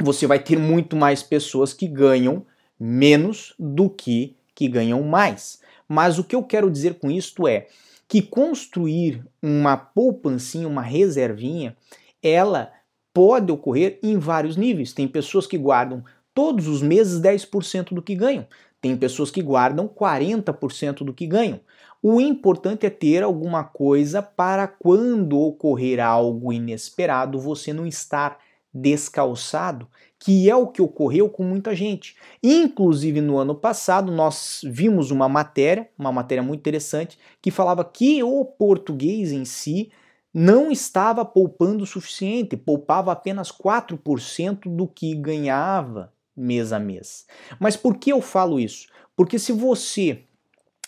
você 0.00 0.26
vai 0.26 0.38
ter 0.38 0.58
muito 0.58 0.96
mais 0.96 1.22
pessoas 1.22 1.72
que 1.72 1.86
ganham 1.86 2.44
menos 2.78 3.54
do 3.58 3.88
que 3.88 4.36
que 4.54 4.68
ganham 4.68 5.02
mais. 5.02 5.60
Mas 5.88 6.18
o 6.18 6.24
que 6.24 6.34
eu 6.34 6.42
quero 6.42 6.70
dizer 6.70 6.94
com 6.94 7.10
isto 7.10 7.46
é, 7.46 7.66
que 8.08 8.22
construir 8.22 9.24
uma 9.42 9.76
poupancinha, 9.76 10.68
uma 10.68 10.82
reservinha, 10.82 11.76
ela 12.22 12.72
pode 13.12 13.52
ocorrer 13.52 13.98
em 14.02 14.18
vários 14.18 14.56
níveis. 14.56 14.92
Tem 14.92 15.06
pessoas 15.06 15.46
que 15.46 15.56
guardam 15.56 16.04
todos 16.34 16.66
os 16.66 16.82
meses 16.82 17.20
10% 17.20 17.94
do 17.94 18.02
que 18.02 18.14
ganham. 18.14 18.46
Tem 18.80 18.96
pessoas 18.96 19.30
que 19.30 19.40
guardam 19.40 19.88
40% 19.88 21.04
do 21.04 21.14
que 21.14 21.26
ganham. 21.26 21.60
O 22.02 22.20
importante 22.20 22.84
é 22.84 22.90
ter 22.90 23.22
alguma 23.22 23.64
coisa 23.64 24.20
para 24.20 24.66
quando 24.66 25.40
ocorrer 25.40 26.00
algo 26.00 26.52
inesperado 26.52 27.38
você 27.38 27.72
não 27.72 27.86
estar 27.86 28.38
descalçado, 28.74 29.86
que 30.18 30.50
é 30.50 30.56
o 30.56 30.66
que 30.66 30.82
ocorreu 30.82 31.28
com 31.28 31.44
muita 31.44 31.74
gente. 31.74 32.16
Inclusive 32.42 33.20
no 33.20 33.38
ano 33.38 33.54
passado 33.54 34.10
nós 34.10 34.60
vimos 34.64 35.10
uma 35.10 35.28
matéria, 35.28 35.88
uma 35.98 36.10
matéria 36.10 36.42
muito 36.42 36.60
interessante, 36.60 37.18
que 37.40 37.50
falava 37.50 37.84
que 37.84 38.22
o 38.22 38.44
português 38.44 39.30
em 39.30 39.44
si 39.44 39.92
não 40.32 40.72
estava 40.72 41.24
poupando 41.24 41.84
o 41.84 41.86
suficiente, 41.86 42.56
poupava 42.56 43.12
apenas 43.12 43.52
4% 43.52 44.62
do 44.74 44.88
que 44.88 45.14
ganhava 45.14 46.12
mês 46.36 46.72
a 46.72 46.80
mês. 46.80 47.26
Mas 47.60 47.76
por 47.76 47.96
que 47.96 48.10
eu 48.10 48.20
falo 48.20 48.58
isso? 48.58 48.88
Porque 49.16 49.38
se 49.38 49.52
você 49.52 50.24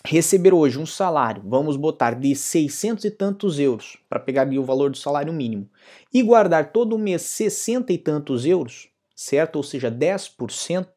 receber 0.05 0.53
hoje 0.53 0.77
um 0.79 0.85
salário, 0.85 1.43
vamos 1.45 1.75
botar 1.75 2.13
de 2.13 2.33
600 2.35 3.03
e 3.05 3.11
tantos 3.11 3.59
euros, 3.59 3.97
para 4.09 4.19
pegar 4.19 4.43
ali 4.43 4.59
o 4.59 4.63
valor 4.63 4.89
do 4.89 4.97
salário 4.97 5.33
mínimo, 5.33 5.69
e 6.13 6.23
guardar 6.23 6.71
todo 6.71 6.97
mês 6.97 7.23
60 7.23 7.91
e 7.93 7.97
tantos 7.97 8.45
euros, 8.45 8.87
certo? 9.15 9.57
Ou 9.57 9.63
seja, 9.63 9.91
10%, 9.91 10.87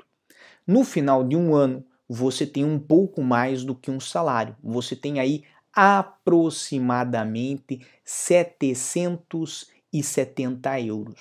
no 0.67 0.85
final 0.85 1.25
de 1.25 1.37
um 1.37 1.55
ano 1.55 1.85
você 2.09 2.47
tem 2.47 2.65
um 2.65 2.79
pouco 2.79 3.23
mais 3.23 3.65
do 3.65 3.75
que 3.75 3.91
um 3.91 4.01
salário. 4.01 4.57
Você 4.63 4.97
tem 4.97 5.21
aí 5.21 5.45
aproximadamente 5.73 7.81
770 8.05 10.81
euros. 10.81 11.21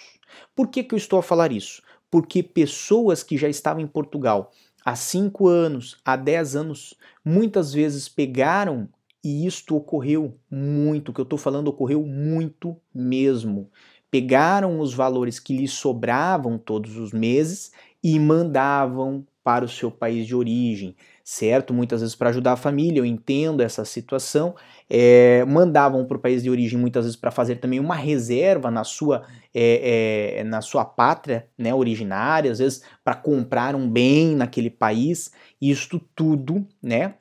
Por 0.56 0.68
que, 0.68 0.84
que 0.84 0.96
eu 0.96 0.98
estou 0.98 1.20
a 1.20 1.24
falar 1.24 1.52
isso? 1.52 1.84
porque 2.10 2.42
pessoas 2.42 3.24
que 3.24 3.38
já 3.38 3.48
estavam 3.48 3.82
em 3.82 3.88
Portugal 3.88 4.52
há 4.84 4.96
5 4.96 5.48
anos, 5.48 5.98
há 6.04 6.16
10 6.16 6.56
anos, 6.56 6.96
muitas 7.30 7.72
vezes 7.72 8.10
pegaram 8.10 8.90
e 9.24 9.46
isto 9.46 9.76
ocorreu 9.76 10.36
muito, 10.50 11.10
o 11.10 11.14
que 11.14 11.22
eu 11.22 11.24
estou 11.24 11.38
falando 11.38 11.68
ocorreu 11.68 12.04
muito 12.06 12.76
mesmo. 12.94 13.70
Pegaram 14.10 14.80
os 14.80 14.94
valores 14.94 15.40
que 15.40 15.56
lhes 15.56 15.72
sobravam 15.72 16.58
todos 16.58 16.98
os 16.98 17.14
meses 17.14 17.72
e 18.04 18.18
mandavam 18.18 19.26
para 19.44 19.66
o 19.66 19.70
seu 19.70 19.92
país 19.92 20.26
de 20.26 20.36
origem, 20.36 20.96
certo? 21.24 21.74
Muitas 21.74 22.02
vezes 22.02 22.16
para 22.16 22.30
ajudar 22.30 22.54
a 22.54 22.58
família, 22.58 23.00
eu 23.00 23.06
entendo 23.06 23.62
essa 23.62 23.86
situação. 23.86 24.56
É, 24.89 25.46
mandavam 25.46 26.03
para 26.05 26.17
o 26.17 26.19
país 26.19 26.41
de 26.41 26.50
origem 26.50 26.79
muitas 26.79 27.05
vezes 27.05 27.15
para 27.15 27.29
fazer 27.29 27.58
também 27.58 27.79
uma 27.79 27.96
reserva 27.96 28.72
na 28.72 28.84
sua, 28.84 29.24
é, 29.53 30.39
é, 30.39 30.43
na 30.43 30.62
sua 30.62 30.84
pátria 30.84 31.48
né, 31.58 31.74
originária, 31.74 32.51
às 32.51 32.58
vezes 32.58 32.84
para 33.03 33.13
comprar 33.13 33.75
um 33.75 33.88
bem 33.88 34.36
naquele 34.36 34.69
país. 34.69 35.31
Isto 35.62 36.00
tudo, 36.15 36.65
né? 36.81 37.15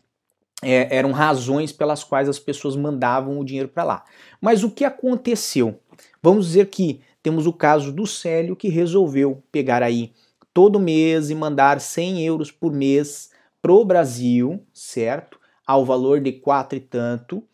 É, 0.62 0.96
eram 0.96 1.12
razões 1.12 1.70
pelas 1.70 2.02
quais 2.02 2.28
as 2.28 2.38
pessoas 2.38 2.74
mandavam 2.74 3.38
o 3.38 3.44
dinheiro 3.44 3.68
para 3.68 3.84
lá. 3.84 4.04
Mas 4.40 4.64
o 4.64 4.70
que 4.70 4.84
aconteceu? 4.84 5.78
Vamos 6.22 6.46
dizer 6.46 6.66
que 6.66 7.00
temos 7.22 7.46
o 7.46 7.52
caso 7.52 7.92
do 7.92 8.06
Célio 8.06 8.56
que 8.56 8.68
resolveu 8.68 9.42
pegar 9.52 9.82
aí 9.82 10.12
todo 10.52 10.80
mês 10.80 11.30
e 11.30 11.34
mandar 11.34 11.80
100 11.80 12.24
euros 12.24 12.50
por 12.50 12.72
mês 12.72 13.30
pro 13.62 13.84
Brasil, 13.84 14.60
certo? 14.72 15.37
Ao 15.68 15.84
valor 15.84 16.20
de 16.20 16.32
quatro 16.32 16.78
e 16.78 16.80
tanto, 16.80 17.44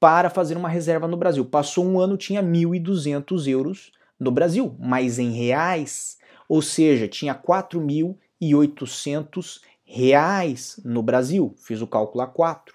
para 0.00 0.28
fazer 0.28 0.56
uma 0.56 0.68
reserva 0.68 1.06
no 1.06 1.16
Brasil. 1.16 1.44
Passou 1.44 1.86
um 1.86 2.00
ano, 2.00 2.16
tinha 2.16 2.42
1.200 2.42 3.46
euros 3.46 3.92
no 4.18 4.32
Brasil, 4.32 4.74
mas 4.78 5.20
em 5.20 5.30
reais, 5.30 6.18
ou 6.48 6.60
seja, 6.60 7.06
tinha 7.06 7.32
4.800 7.34 9.60
reais 9.84 10.80
no 10.84 11.02
Brasil. 11.02 11.54
Fiz 11.58 11.80
o 11.80 11.86
cálculo 11.86 12.22
a 12.22 12.26
4. 12.26 12.74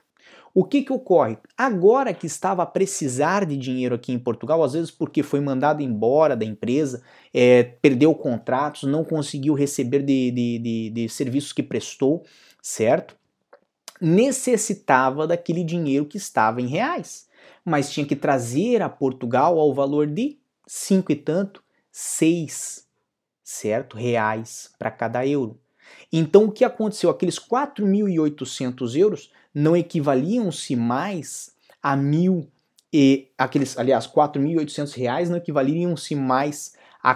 O 0.53 0.63
que, 0.63 0.83
que 0.83 0.93
ocorre? 0.93 1.37
Agora 1.57 2.13
que 2.13 2.25
estava 2.25 2.63
a 2.63 2.65
precisar 2.65 3.45
de 3.45 3.57
dinheiro 3.57 3.93
aqui 3.93 4.13
em 4.13 4.19
Portugal, 4.19 4.63
às 4.63 4.71
vezes 4.71 4.89
porque 4.89 5.21
foi 5.21 5.41
mandado 5.41 5.81
embora 5.81 6.33
da 6.33 6.45
empresa, 6.45 7.03
é, 7.33 7.61
perdeu 7.61 8.15
contratos, 8.15 8.83
não 8.83 9.03
conseguiu 9.03 9.53
receber 9.53 9.99
de, 9.99 10.31
de, 10.31 10.59
de, 10.59 10.89
de 10.91 11.09
serviços 11.09 11.51
que 11.51 11.61
prestou, 11.61 12.23
certo? 12.61 13.17
Necessitava 13.99 15.25
daquele 15.25 15.63
dinheiro 15.63 16.05
que 16.05 16.17
estava 16.17 16.61
em 16.61 16.67
reais, 16.67 17.27
mas 17.63 17.91
tinha 17.91 18.05
que 18.05 18.15
trazer 18.15 18.81
a 18.81 18.89
Portugal 18.89 19.59
ao 19.59 19.73
valor 19.73 20.07
de 20.07 20.37
cinco 20.67 21.11
e 21.11 21.15
tanto, 21.15 21.63
seis, 21.91 22.87
certo? 23.43 23.97
Reais 23.97 24.71
para 24.77 24.91
cada 24.91 25.25
euro. 25.25 25.59
Então 26.11 26.45
o 26.45 26.51
que 26.51 26.65
aconteceu? 26.65 27.09
Aqueles 27.09 27.39
4.800 27.39 28.95
euros 28.97 29.31
não 29.53 29.77
equivaliam-se 29.77 30.75
mais 30.75 31.55
a 31.81 31.95
mil 31.95 32.49
e 32.91 33.27
aqueles, 33.37 33.77
aliás, 33.77 34.07
4.800 34.07 34.93
reais 34.95 35.29
não 35.29 35.35
equivaliam-se 35.35 36.15
mais 36.15 36.75
a, 37.03 37.11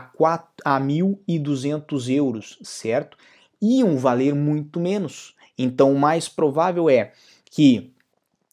a 0.65 0.79
1.200 0.79 2.13
euros, 2.13 2.59
certo? 2.61 3.17
Iam 3.61 3.97
valer 3.97 4.35
muito 4.35 4.79
menos. 4.79 5.35
Então, 5.61 5.91
o 5.91 5.99
mais 5.99 6.29
provável 6.29 6.89
é 6.89 7.11
que 7.51 7.91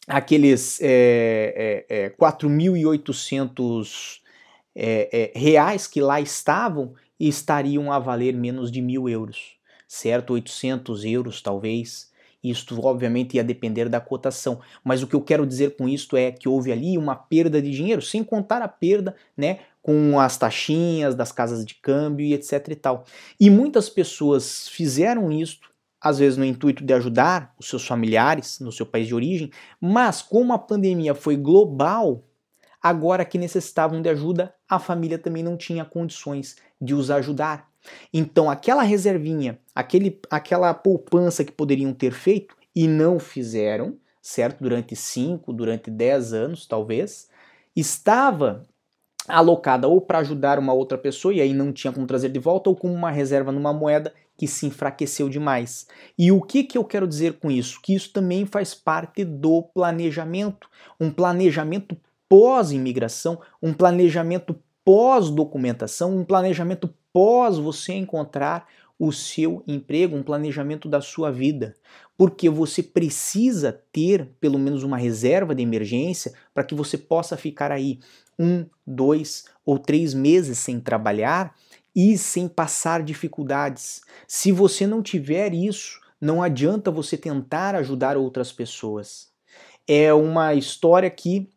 aqueles 0.09 0.81
é, 0.83 1.85
é, 1.89 2.07
é, 2.07 2.11
4.800 2.11 4.19
é, 4.75 5.09
é, 5.13 5.31
reais 5.39 5.87
que 5.87 6.01
lá 6.01 6.21
estavam 6.21 6.95
estariam 7.19 7.91
a 7.93 7.99
valer 8.01 8.35
menos 8.35 8.73
de 8.73 8.83
mil 8.83 9.09
euros, 9.09 9.55
certo? 9.87 10.35
800 10.35 11.05
euros, 11.05 11.41
talvez. 11.41 12.11
Isto, 12.43 12.85
obviamente, 12.85 13.37
ia 13.37 13.45
depender 13.45 13.89
da 13.89 14.01
cotação. 14.01 14.61
Mas 14.85 15.03
o 15.03 15.07
que 15.07 15.15
eu 15.15 15.23
quero 15.23 15.47
dizer 15.47 15.77
com 15.77 15.89
isto 15.89 16.17
é 16.17 16.33
que 16.33 16.49
houve 16.49 16.73
ali 16.73 16.99
uma 16.99 17.15
perda 17.15 17.63
de 17.63 17.71
dinheiro, 17.71 18.03
sem 18.03 18.23
contar 18.23 18.61
a 18.63 18.69
perda, 18.69 19.17
né? 19.37 19.61
Com 19.81 20.21
as 20.21 20.37
taxinhas 20.37 21.15
das 21.15 21.33
casas 21.33 21.65
de 21.65 21.75
câmbio 21.77 22.27
e 22.27 22.35
etc 22.35 22.69
e 22.69 22.75
tal. 22.75 23.05
E 23.41 23.49
muitas 23.49 23.89
pessoas 23.89 24.69
fizeram 24.69 25.33
isto, 25.33 25.71
às 26.00 26.19
vezes 26.19 26.37
no 26.37 26.45
intuito 26.45 26.85
de 26.85 26.93
ajudar 26.93 27.55
os 27.59 27.69
seus 27.69 27.87
familiares 27.87 28.61
no 28.61 28.71
seu 28.71 28.87
país 28.87 29.07
de 29.07 29.15
origem, 29.15 29.50
mas 29.81 30.23
como 30.23 30.53
a 30.53 30.59
pandemia 30.59 31.15
foi 31.15 31.37
global, 31.37 32.25
agora 32.83 33.25
que 33.25 33.38
necessitavam 33.38 34.00
de 34.00 34.09
ajuda, 34.09 34.55
a 34.69 34.79
família 34.79 35.19
também 35.19 35.43
não 35.43 35.57
tinha 35.57 35.85
condições 35.85 36.57
de 36.81 36.95
os 36.95 37.11
ajudar. 37.11 37.69
Então, 38.12 38.50
aquela 38.50 38.83
reservinha, 38.83 39.59
aquele, 39.75 40.21
aquela 40.31 40.73
poupança 40.75 41.45
que 41.45 41.53
poderiam 41.53 41.93
ter 41.93 42.12
feito 42.12 42.57
e 42.75 42.87
não 42.87 43.19
fizeram, 43.19 43.97
certo? 44.21 44.62
Durante 44.62 44.95
5, 44.95 45.53
durante 45.53 45.91
10 45.91 46.33
anos, 46.33 46.67
talvez, 46.67 47.29
estava 47.75 48.67
alocada 49.28 49.88
ou 49.88 50.00
para 50.00 50.18
ajudar 50.18 50.59
uma 50.59 50.73
outra 50.73 50.97
pessoa 50.97 51.35
e 51.35 51.40
aí 51.40 51.52
não 51.52 51.73
tinha 51.73 51.92
como 51.92 52.06
trazer 52.06 52.28
de 52.28 52.38
volta, 52.38 52.71
ou 52.71 52.76
como 52.76 52.92
uma 52.95 53.11
reserva 53.11 53.52
numa 53.52 53.73
moeda 53.73 54.12
que 54.37 54.47
se 54.47 54.66
enfraqueceu 54.66 55.28
demais. 55.28 55.87
E 56.18 56.30
o 56.30 56.40
que, 56.42 56.62
que 56.62 56.76
eu 56.76 56.85
quero 56.85 57.06
dizer 57.06 57.35
com 57.35 57.50
isso? 57.50 57.80
Que 57.83 57.95
isso 57.95 58.12
também 58.12 58.45
faz 58.45 58.75
parte 58.75 59.25
do 59.25 59.62
planejamento, 59.62 60.68
um 61.00 61.11
planejamento 61.11 61.97
pós-imigração, 62.28 63.40
um 63.62 63.73
planejamento 63.73 64.56
pós-documentação, 64.85 66.16
um 66.16 66.25
planejamento 66.25 66.92
pós 67.12 67.59
você 67.59 67.95
encontrar 67.95 68.66
o 68.99 69.12
seu 69.12 69.62
emprego, 69.66 70.16
um 70.16 70.23
planejamento 70.23 70.88
da 70.88 71.00
sua 71.00 71.30
vida. 71.30 71.75
Porque 72.17 72.49
você 72.49 72.83
precisa 72.83 73.79
ter 73.93 74.31
pelo 74.41 74.59
menos 74.59 74.83
uma 74.83 74.97
reserva 74.97 75.55
de 75.55 75.63
emergência 75.63 76.33
para 76.55 76.65
que 76.65 76.75
você 76.75 76.97
possa 76.97 77.37
ficar 77.37 77.71
aí 77.71 78.01
um, 78.39 78.67
dois 78.87 79.45
ou 79.65 79.79
três 79.79 80.15
meses 80.15 80.59
sem 80.59 80.81
trabalhar 80.81 81.55
e 81.95 82.17
sem 82.19 82.49
passar 82.49 83.03
dificuldades. 83.03 84.03
Se 84.27 84.53
você 84.53 84.87
não 84.87 85.03
tiver 85.03 85.55
isso, 85.55 86.01
não 86.21 86.43
adianta 86.43 86.91
você 86.91 87.17
tentar 87.17 87.75
ajudar 87.75 88.17
outras 88.17 88.53
pessoas. 88.53 89.29
É 89.87 90.13
uma 90.13 90.55
história 90.55 91.11
que 91.11 91.49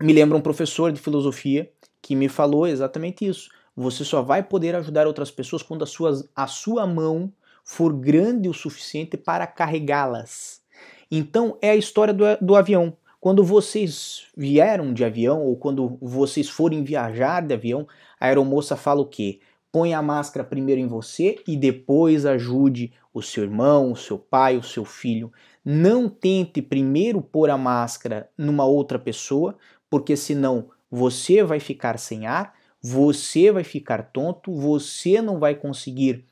me 0.00 0.12
lembra 0.12 0.36
um 0.36 0.40
professor 0.40 0.92
de 0.92 1.00
filosofia 1.00 1.70
que 2.00 2.14
me 2.14 2.28
falou 2.28 2.66
exatamente 2.66 3.26
isso. 3.26 3.50
Você 3.76 4.04
só 4.04 4.22
vai 4.22 4.42
poder 4.42 4.74
ajudar 4.74 5.06
outras 5.06 5.30
pessoas 5.30 5.62
quando 5.62 5.82
a 5.82 5.86
sua, 5.86 6.24
a 6.34 6.46
sua 6.46 6.86
mão 6.86 7.32
for 7.68 7.92
grande 7.92 8.48
o 8.48 8.54
suficiente 8.54 9.18
para 9.18 9.46
carregá-las. 9.46 10.62
Então 11.10 11.58
é 11.60 11.68
a 11.68 11.76
história 11.76 12.14
do, 12.14 12.24
do 12.40 12.56
avião. 12.56 12.96
Quando 13.20 13.44
vocês 13.44 14.22
vieram 14.34 14.94
de 14.94 15.04
avião 15.04 15.42
ou 15.42 15.54
quando 15.54 15.98
vocês 16.00 16.48
forem 16.48 16.82
viajar 16.82 17.46
de 17.46 17.52
avião, 17.52 17.86
a 18.18 18.24
aeromoça 18.24 18.74
fala 18.74 19.02
o 19.02 19.06
quê? 19.06 19.40
Põe 19.70 19.92
a 19.92 20.00
máscara 20.00 20.46
primeiro 20.46 20.80
em 20.80 20.86
você 20.86 21.36
e 21.46 21.58
depois 21.58 22.24
ajude 22.24 22.94
o 23.12 23.20
seu 23.20 23.44
irmão, 23.44 23.92
o 23.92 23.96
seu 23.96 24.18
pai, 24.18 24.56
o 24.56 24.62
seu 24.62 24.86
filho. 24.86 25.30
Não 25.62 26.08
tente 26.08 26.62
primeiro 26.62 27.20
pôr 27.20 27.50
a 27.50 27.58
máscara 27.58 28.30
numa 28.38 28.64
outra 28.64 28.98
pessoa, 28.98 29.58
porque 29.90 30.16
senão 30.16 30.70
você 30.90 31.44
vai 31.44 31.60
ficar 31.60 31.98
sem 31.98 32.26
ar 32.26 32.54
você 32.82 33.50
vai 33.50 33.64
ficar 33.64 34.04
tonto, 34.12 34.52
você 34.52 35.20
não 35.20 35.38
vai 35.38 35.54
conseguir 35.54 36.24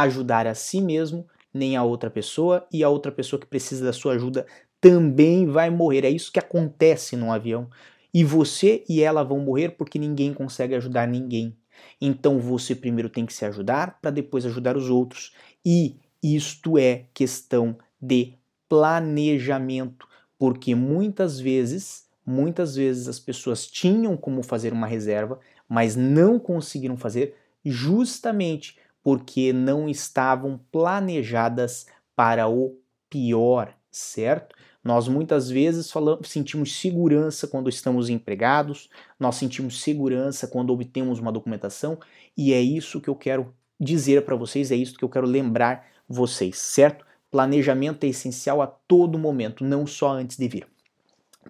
ajudar 0.00 0.46
a 0.46 0.54
si 0.54 0.80
mesmo, 0.80 1.26
nem 1.52 1.76
a 1.76 1.82
outra 1.82 2.10
pessoa, 2.10 2.66
e 2.72 2.84
a 2.84 2.88
outra 2.88 3.10
pessoa 3.10 3.40
que 3.40 3.46
precisa 3.46 3.84
da 3.84 3.92
sua 3.92 4.14
ajuda 4.14 4.46
também 4.80 5.46
vai 5.46 5.70
morrer. 5.70 6.04
É 6.04 6.10
isso 6.10 6.32
que 6.32 6.38
acontece 6.38 7.16
num 7.16 7.32
avião. 7.32 7.68
E 8.12 8.24
você 8.24 8.84
e 8.88 9.02
ela 9.02 9.22
vão 9.22 9.38
morrer 9.40 9.70
porque 9.70 9.98
ninguém 9.98 10.32
consegue 10.32 10.74
ajudar 10.74 11.06
ninguém. 11.06 11.56
Então 12.00 12.38
você 12.38 12.74
primeiro 12.74 13.08
tem 13.08 13.26
que 13.26 13.32
se 13.32 13.44
ajudar 13.44 13.98
para 14.00 14.10
depois 14.10 14.46
ajudar 14.46 14.76
os 14.76 14.88
outros. 14.88 15.34
E 15.64 15.96
isto 16.22 16.78
é 16.78 17.04
questão 17.12 17.76
de 18.00 18.34
planejamento, 18.68 20.06
porque 20.38 20.74
muitas 20.74 21.38
vezes, 21.38 22.06
muitas 22.24 22.74
vezes 22.74 23.08
as 23.08 23.18
pessoas 23.18 23.66
tinham 23.66 24.16
como 24.16 24.42
fazer 24.42 24.72
uma 24.72 24.86
reserva, 24.86 25.38
mas 25.68 25.96
não 25.96 26.38
conseguiram 26.38 26.96
fazer 26.96 27.34
justamente 27.64 28.78
porque 29.06 29.52
não 29.52 29.88
estavam 29.88 30.58
planejadas 30.72 31.86
para 32.16 32.48
o 32.48 32.76
pior, 33.08 33.72
certo? 33.88 34.56
Nós 34.82 35.06
muitas 35.06 35.48
vezes 35.48 35.92
falamos, 35.92 36.28
sentimos 36.28 36.80
segurança 36.80 37.46
quando 37.46 37.68
estamos 37.68 38.08
empregados, 38.08 38.88
nós 39.16 39.36
sentimos 39.36 39.80
segurança 39.80 40.48
quando 40.48 40.72
obtemos 40.72 41.20
uma 41.20 41.30
documentação, 41.30 42.00
e 42.36 42.52
é 42.52 42.60
isso 42.60 43.00
que 43.00 43.08
eu 43.08 43.14
quero 43.14 43.54
dizer 43.78 44.24
para 44.24 44.34
vocês, 44.34 44.72
é 44.72 44.74
isso 44.74 44.98
que 44.98 45.04
eu 45.04 45.08
quero 45.08 45.24
lembrar 45.28 45.86
vocês, 46.08 46.58
certo? 46.58 47.06
Planejamento 47.30 48.02
é 48.02 48.08
essencial 48.08 48.60
a 48.60 48.66
todo 48.66 49.16
momento, 49.16 49.62
não 49.62 49.86
só 49.86 50.14
antes 50.14 50.36
de 50.36 50.48
vir. 50.48 50.66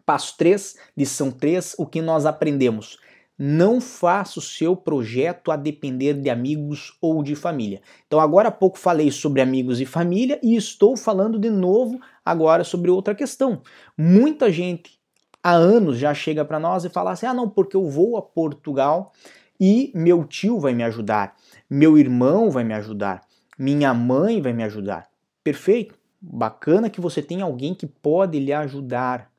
Passo 0.04 0.36
3, 0.36 0.76
lição 0.94 1.30
3, 1.30 1.74
o 1.78 1.86
que 1.86 2.02
nós 2.02 2.26
aprendemos? 2.26 2.98
Não 3.38 3.80
faça 3.80 4.38
o 4.38 4.42
seu 4.42 4.74
projeto 4.74 5.50
a 5.50 5.56
depender 5.56 6.14
de 6.14 6.30
amigos 6.30 6.96
ou 7.00 7.22
de 7.22 7.34
família. 7.34 7.82
Então, 8.06 8.18
agora 8.18 8.48
há 8.48 8.52
pouco 8.52 8.78
falei 8.78 9.10
sobre 9.10 9.42
amigos 9.42 9.80
e 9.80 9.86
família 9.86 10.40
e 10.42 10.56
estou 10.56 10.96
falando 10.96 11.38
de 11.38 11.50
novo 11.50 12.00
agora 12.24 12.64
sobre 12.64 12.90
outra 12.90 13.14
questão. 13.14 13.60
Muita 13.96 14.50
gente 14.50 14.98
há 15.42 15.52
anos 15.52 15.98
já 15.98 16.14
chega 16.14 16.44
para 16.44 16.58
nós 16.58 16.84
e 16.84 16.88
fala 16.88 17.12
assim: 17.12 17.26
ah, 17.26 17.34
não, 17.34 17.48
porque 17.48 17.76
eu 17.76 17.88
vou 17.88 18.16
a 18.16 18.22
Portugal 18.22 19.12
e 19.60 19.92
meu 19.94 20.24
tio 20.24 20.58
vai 20.58 20.74
me 20.74 20.82
ajudar, 20.84 21.34
meu 21.68 21.96
irmão 21.96 22.50
vai 22.50 22.64
me 22.64 22.74
ajudar, 22.74 23.22
minha 23.58 23.92
mãe 23.92 24.40
vai 24.40 24.52
me 24.52 24.64
ajudar. 24.64 25.08
Perfeito, 25.44 25.94
bacana 26.20 26.90
que 26.90 27.00
você 27.00 27.22
tem 27.22 27.40
alguém 27.40 27.74
que 27.74 27.86
pode 27.86 28.38
lhe 28.38 28.52
ajudar 28.52 29.30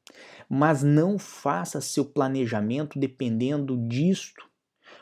mas 0.50 0.84
não 0.84 1.20
faça 1.20 1.82
seu 1.82 2.06
planejamento 2.06 3.00
dependendo 3.00 3.78
disto. 3.88 4.46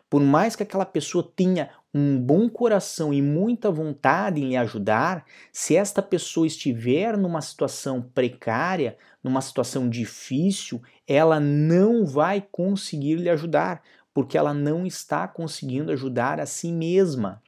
Por 0.10 0.22
mais 0.22 0.56
que 0.56 0.64
aquela 0.64 0.86
pessoa 0.86 1.32
tenha 1.36 1.70
um 1.94 2.20
bom 2.20 2.50
coração 2.50 3.14
e 3.14 3.22
muita 3.22 3.72
vontade 3.72 4.42
em 4.42 4.50
lhe 4.50 4.58
ajudar, 4.58 5.26
se 5.52 5.76
esta 5.76 6.02
pessoa 6.02 6.46
estiver 6.46 7.18
numa 7.18 7.42
situação 7.42 8.02
precária, 8.02 8.98
numa 9.24 9.42
situação 9.42 9.90
difícil, 9.90 10.82
ela 11.08 11.40
não 11.40 12.06
vai 12.06 12.46
conseguir 12.52 13.16
lhe 13.16 13.30
ajudar, 13.30 13.82
porque 14.14 14.38
ela 14.38 14.54
não 14.54 14.86
está 14.86 15.28
conseguindo 15.28 15.92
ajudar 15.92 16.40
a 16.40 16.46
si 16.46 16.72
mesma. 16.72 17.42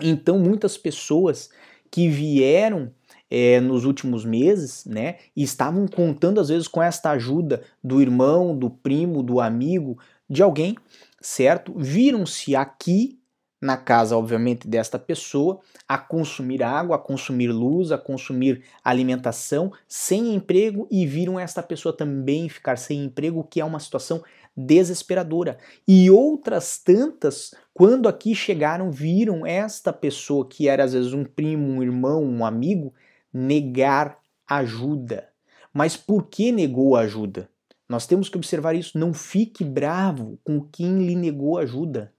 Então, 0.00 0.38
muitas 0.38 0.76
pessoas 0.76 1.50
que 1.90 2.08
vieram 2.08 2.92
é, 3.30 3.60
nos 3.60 3.84
últimos 3.84 4.24
meses, 4.24 4.84
né? 4.84 5.16
E 5.36 5.42
estavam 5.42 5.86
contando 5.86 6.40
às 6.40 6.48
vezes 6.48 6.66
com 6.66 6.82
esta 6.82 7.10
ajuda 7.10 7.62
do 7.82 8.02
irmão, 8.02 8.56
do 8.56 8.68
primo, 8.68 9.22
do 9.22 9.40
amigo, 9.40 9.98
de 10.28 10.42
alguém, 10.42 10.76
certo? 11.20 11.72
Viram-se 11.76 12.56
aqui 12.56 13.20
na 13.60 13.76
casa, 13.76 14.16
obviamente, 14.16 14.66
desta 14.66 14.98
pessoa, 14.98 15.60
a 15.86 15.98
consumir 15.98 16.62
água, 16.62 16.96
a 16.96 16.98
consumir 16.98 17.48
luz, 17.48 17.92
a 17.92 17.98
consumir 17.98 18.64
alimentação, 18.82 19.70
sem 19.86 20.34
emprego 20.34 20.88
e 20.90 21.06
viram 21.06 21.38
esta 21.38 21.62
pessoa 21.62 21.94
também 21.94 22.48
ficar 22.48 22.78
sem 22.78 23.04
emprego, 23.04 23.44
que 23.44 23.60
é 23.60 23.64
uma 23.64 23.78
situação 23.78 24.22
desesperadora. 24.56 25.58
E 25.86 26.10
outras 26.10 26.78
tantas, 26.78 27.54
quando 27.74 28.08
aqui 28.08 28.34
chegaram, 28.34 28.90
viram 28.90 29.44
esta 29.44 29.92
pessoa 29.92 30.48
que 30.48 30.66
era 30.66 30.84
às 30.84 30.94
vezes 30.94 31.12
um 31.12 31.24
primo, 31.24 31.66
um 31.66 31.82
irmão, 31.82 32.24
um 32.24 32.44
amigo, 32.44 32.94
negar 33.32 34.18
ajuda. 34.48 35.28
Mas 35.72 35.96
por 35.96 36.26
que 36.26 36.50
negou 36.50 36.96
ajuda? 36.96 37.48
Nós 37.88 38.06
temos 38.06 38.28
que 38.28 38.36
observar 38.36 38.74
isso. 38.74 38.98
Não 38.98 39.12
fique 39.12 39.64
bravo 39.64 40.38
com 40.44 40.60
quem 40.60 41.04
lhe 41.06 41.14
negou 41.14 41.58
ajuda. 41.58 42.12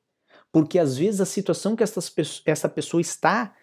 Porque 0.51 0.77
às 0.77 0.97
vezes 0.97 1.21
a 1.21 1.25
situação 1.25 1.75
que 1.75 1.83
essa 1.83 2.69
pessoa 2.69 2.99
está 2.99 3.53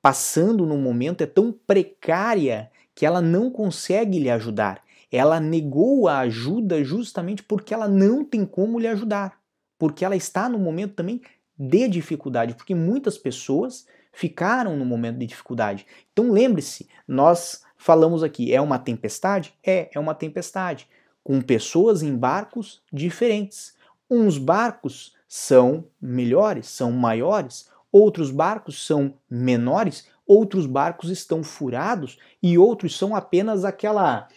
passando 0.00 0.66
no 0.66 0.76
momento 0.76 1.22
é 1.22 1.26
tão 1.26 1.52
precária 1.52 2.70
que 2.94 3.06
ela 3.06 3.20
não 3.20 3.50
consegue 3.50 4.18
lhe 4.18 4.28
ajudar. 4.28 4.82
Ela 5.10 5.38
negou 5.38 6.08
a 6.08 6.18
ajuda 6.20 6.82
justamente 6.82 7.42
porque 7.42 7.72
ela 7.72 7.86
não 7.86 8.24
tem 8.24 8.44
como 8.44 8.78
lhe 8.78 8.88
ajudar. 8.88 9.40
Porque 9.78 10.04
ela 10.04 10.16
está 10.16 10.48
no 10.48 10.58
momento 10.58 10.94
também 10.94 11.20
de 11.56 11.86
dificuldade. 11.86 12.54
Porque 12.54 12.74
muitas 12.74 13.16
pessoas 13.16 13.86
ficaram 14.12 14.76
no 14.76 14.84
momento 14.84 15.18
de 15.18 15.26
dificuldade. 15.26 15.86
Então 16.12 16.30
lembre-se, 16.30 16.88
nós 17.08 17.62
falamos 17.76 18.22
aqui, 18.22 18.54
é 18.54 18.60
uma 18.60 18.78
tempestade? 18.78 19.54
É, 19.64 19.90
é 19.92 19.98
uma 19.98 20.14
tempestade, 20.14 20.86
com 21.24 21.40
pessoas 21.40 22.02
em 22.02 22.14
barcos 22.14 22.82
diferentes. 22.92 23.74
Uns 24.08 24.36
barcos 24.36 25.14
são 25.26 25.86
melhores, 26.00 26.68
são 26.68 26.92
maiores, 26.92 27.70
outros 27.90 28.30
barcos 28.30 28.86
são 28.86 29.14
menores, 29.28 30.06
outros 30.26 30.66
barcos 30.66 31.10
estão 31.10 31.42
furados 31.42 32.18
e 32.42 32.58
outros 32.58 32.96
são 32.96 33.16
apenas 33.16 33.64
aquela 33.64 34.28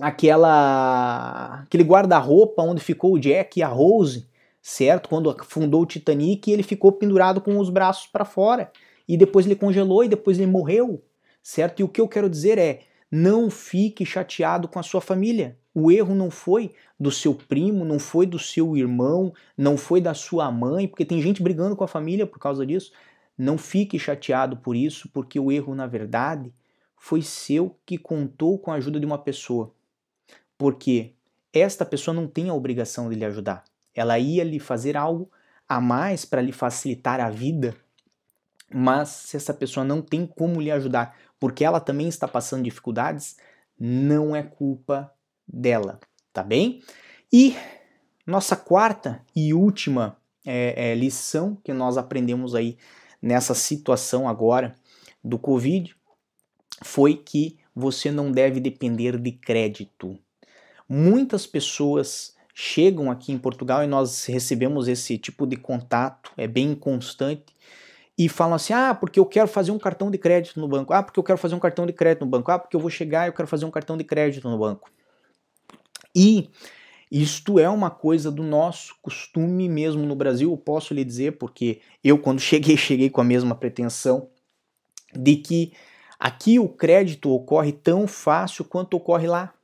aquela 0.00 1.60
aquele 1.62 1.84
guarda-roupa 1.84 2.62
onde 2.62 2.80
ficou 2.80 3.14
o 3.14 3.18
Jack 3.18 3.58
e 3.58 3.62
a 3.62 3.68
Rose, 3.68 4.28
certo? 4.62 5.08
Quando 5.08 5.36
fundou 5.44 5.82
o 5.82 5.86
Titanic, 5.86 6.50
ele 6.50 6.62
ficou 6.62 6.92
pendurado 6.92 7.40
com 7.40 7.58
os 7.58 7.68
braços 7.68 8.06
para 8.06 8.24
fora 8.24 8.72
e 9.08 9.16
depois 9.16 9.46
ele 9.46 9.56
congelou 9.56 10.02
e 10.02 10.08
depois 10.08 10.38
ele 10.38 10.50
morreu, 10.50 11.04
certo? 11.42 11.80
E 11.80 11.84
o 11.84 11.88
que 11.88 12.00
eu 12.00 12.08
quero 12.08 12.28
dizer 12.28 12.58
é: 12.58 12.82
não 13.10 13.50
fique 13.50 14.04
chateado 14.04 14.66
com 14.66 14.78
a 14.78 14.82
sua 14.82 15.00
família. 15.00 15.58
O 15.74 15.90
erro 15.90 16.14
não 16.14 16.30
foi 16.30 16.72
do 16.98 17.10
seu 17.10 17.34
primo, 17.34 17.84
não 17.84 17.98
foi 17.98 18.26
do 18.26 18.38
seu 18.38 18.76
irmão, 18.76 19.32
não 19.56 19.76
foi 19.76 20.00
da 20.00 20.14
sua 20.14 20.50
mãe, 20.50 20.86
porque 20.86 21.04
tem 21.04 21.20
gente 21.20 21.42
brigando 21.42 21.74
com 21.74 21.84
a 21.84 21.88
família 21.88 22.26
por 22.26 22.38
causa 22.38 22.64
disso. 22.64 22.92
Não 23.36 23.58
fique 23.58 23.98
chateado 23.98 24.56
por 24.56 24.76
isso, 24.76 25.08
porque 25.12 25.38
o 25.38 25.50
erro, 25.50 25.74
na 25.74 25.86
verdade, 25.86 26.54
foi 26.96 27.22
seu 27.22 27.76
que 27.84 27.98
contou 27.98 28.58
com 28.58 28.70
a 28.70 28.76
ajuda 28.76 29.00
de 29.00 29.06
uma 29.06 29.18
pessoa. 29.18 29.74
Porque 30.56 31.12
esta 31.52 31.84
pessoa 31.84 32.14
não 32.14 32.28
tem 32.28 32.48
a 32.48 32.54
obrigação 32.54 33.08
de 33.08 33.16
lhe 33.16 33.24
ajudar. 33.24 33.64
Ela 33.92 34.18
ia 34.18 34.44
lhe 34.44 34.60
fazer 34.60 34.96
algo 34.96 35.30
a 35.68 35.80
mais 35.80 36.24
para 36.24 36.40
lhe 36.40 36.52
facilitar 36.52 37.20
a 37.20 37.30
vida 37.30 37.76
mas 38.76 39.08
se 39.08 39.36
essa 39.36 39.54
pessoa 39.54 39.84
não 39.84 40.02
tem 40.02 40.26
como 40.26 40.60
lhe 40.60 40.68
ajudar, 40.72 41.16
porque 41.38 41.64
ela 41.64 41.78
também 41.78 42.08
está 42.08 42.26
passando 42.26 42.64
dificuldades, 42.64 43.36
não 43.78 44.34
é 44.34 44.42
culpa 44.42 45.12
dela, 45.46 46.00
tá 46.32 46.42
bem? 46.42 46.82
E 47.32 47.54
nossa 48.26 48.56
quarta 48.56 49.22
e 49.34 49.54
última 49.54 50.16
é, 50.44 50.90
é, 50.90 50.94
lição 50.96 51.56
que 51.62 51.72
nós 51.72 51.96
aprendemos 51.96 52.52
aí 52.52 52.76
nessa 53.22 53.54
situação 53.54 54.28
agora 54.28 54.74
do 55.22 55.38
Covid 55.38 55.94
foi 56.82 57.14
que 57.14 57.58
você 57.76 58.10
não 58.10 58.32
deve 58.32 58.58
depender 58.58 59.16
de 59.18 59.30
crédito. 59.30 60.18
Muitas 60.88 61.46
pessoas 61.46 62.34
chegam 62.52 63.08
aqui 63.08 63.30
em 63.30 63.38
Portugal 63.38 63.84
e 63.84 63.86
nós 63.86 64.24
recebemos 64.24 64.88
esse 64.88 65.16
tipo 65.16 65.46
de 65.46 65.56
contato, 65.56 66.32
é 66.36 66.48
bem 66.48 66.74
constante, 66.74 67.54
e 68.16 68.28
falam 68.28 68.54
assim: 68.54 68.72
ah, 68.72 68.94
porque 68.94 69.18
eu 69.18 69.26
quero 69.26 69.48
fazer 69.48 69.70
um 69.70 69.78
cartão 69.78 70.10
de 70.10 70.18
crédito 70.18 70.60
no 70.60 70.68
banco, 70.68 70.92
ah, 70.92 71.02
porque 71.02 71.18
eu 71.18 71.24
quero 71.24 71.38
fazer 71.38 71.54
um 71.54 71.60
cartão 71.60 71.86
de 71.86 71.92
crédito 71.92 72.24
no 72.24 72.30
banco, 72.30 72.50
ah, 72.50 72.58
porque 72.58 72.76
eu 72.76 72.80
vou 72.80 72.90
chegar 72.90 73.26
e 73.26 73.28
eu 73.28 73.32
quero 73.32 73.48
fazer 73.48 73.64
um 73.64 73.70
cartão 73.70 73.96
de 73.96 74.04
crédito 74.04 74.48
no 74.48 74.58
banco. 74.58 74.90
E 76.14 76.50
isto 77.10 77.58
é 77.58 77.68
uma 77.68 77.90
coisa 77.90 78.30
do 78.30 78.42
nosso 78.42 78.96
costume 79.02 79.68
mesmo 79.68 80.04
no 80.04 80.14
Brasil, 80.14 80.50
eu 80.50 80.56
posso 80.56 80.94
lhe 80.94 81.04
dizer, 81.04 81.38
porque 81.38 81.80
eu, 82.02 82.18
quando 82.18 82.40
cheguei, 82.42 82.76
cheguei 82.76 83.10
com 83.10 83.20
a 83.20 83.24
mesma 83.24 83.54
pretensão 83.54 84.28
de 85.12 85.36
que 85.36 85.72
aqui 86.18 86.58
o 86.58 86.68
crédito 86.68 87.30
ocorre 87.30 87.72
tão 87.72 88.06
fácil 88.06 88.64
quanto 88.64 88.96
ocorre 88.96 89.26
lá. 89.26 89.54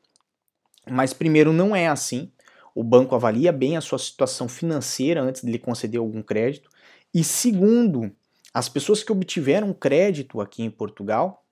Mas, 0.89 1.13
primeiro, 1.13 1.53
não 1.53 1.75
é 1.75 1.89
assim. 1.89 2.31
O 2.75 2.83
banco 2.83 3.15
avalia 3.15 3.53
bem 3.53 3.77
a 3.77 3.81
sua 3.81 3.99
situação 3.99 4.49
financeira 4.49 5.21
antes 5.21 5.43
de 5.43 5.51
lhe 5.51 5.59
conceder 5.59 6.01
algum 6.01 6.23
crédito. 6.23 6.71
E, 7.13 7.25
segundo, 7.25 8.13
as 8.53 8.69
pessoas 8.69 9.03
que 9.03 9.13
obtiveram 9.13 9.73
crédito 9.73 10.41
aqui 10.41 10.63
em 10.63 10.71
Portugal, 10.71 11.45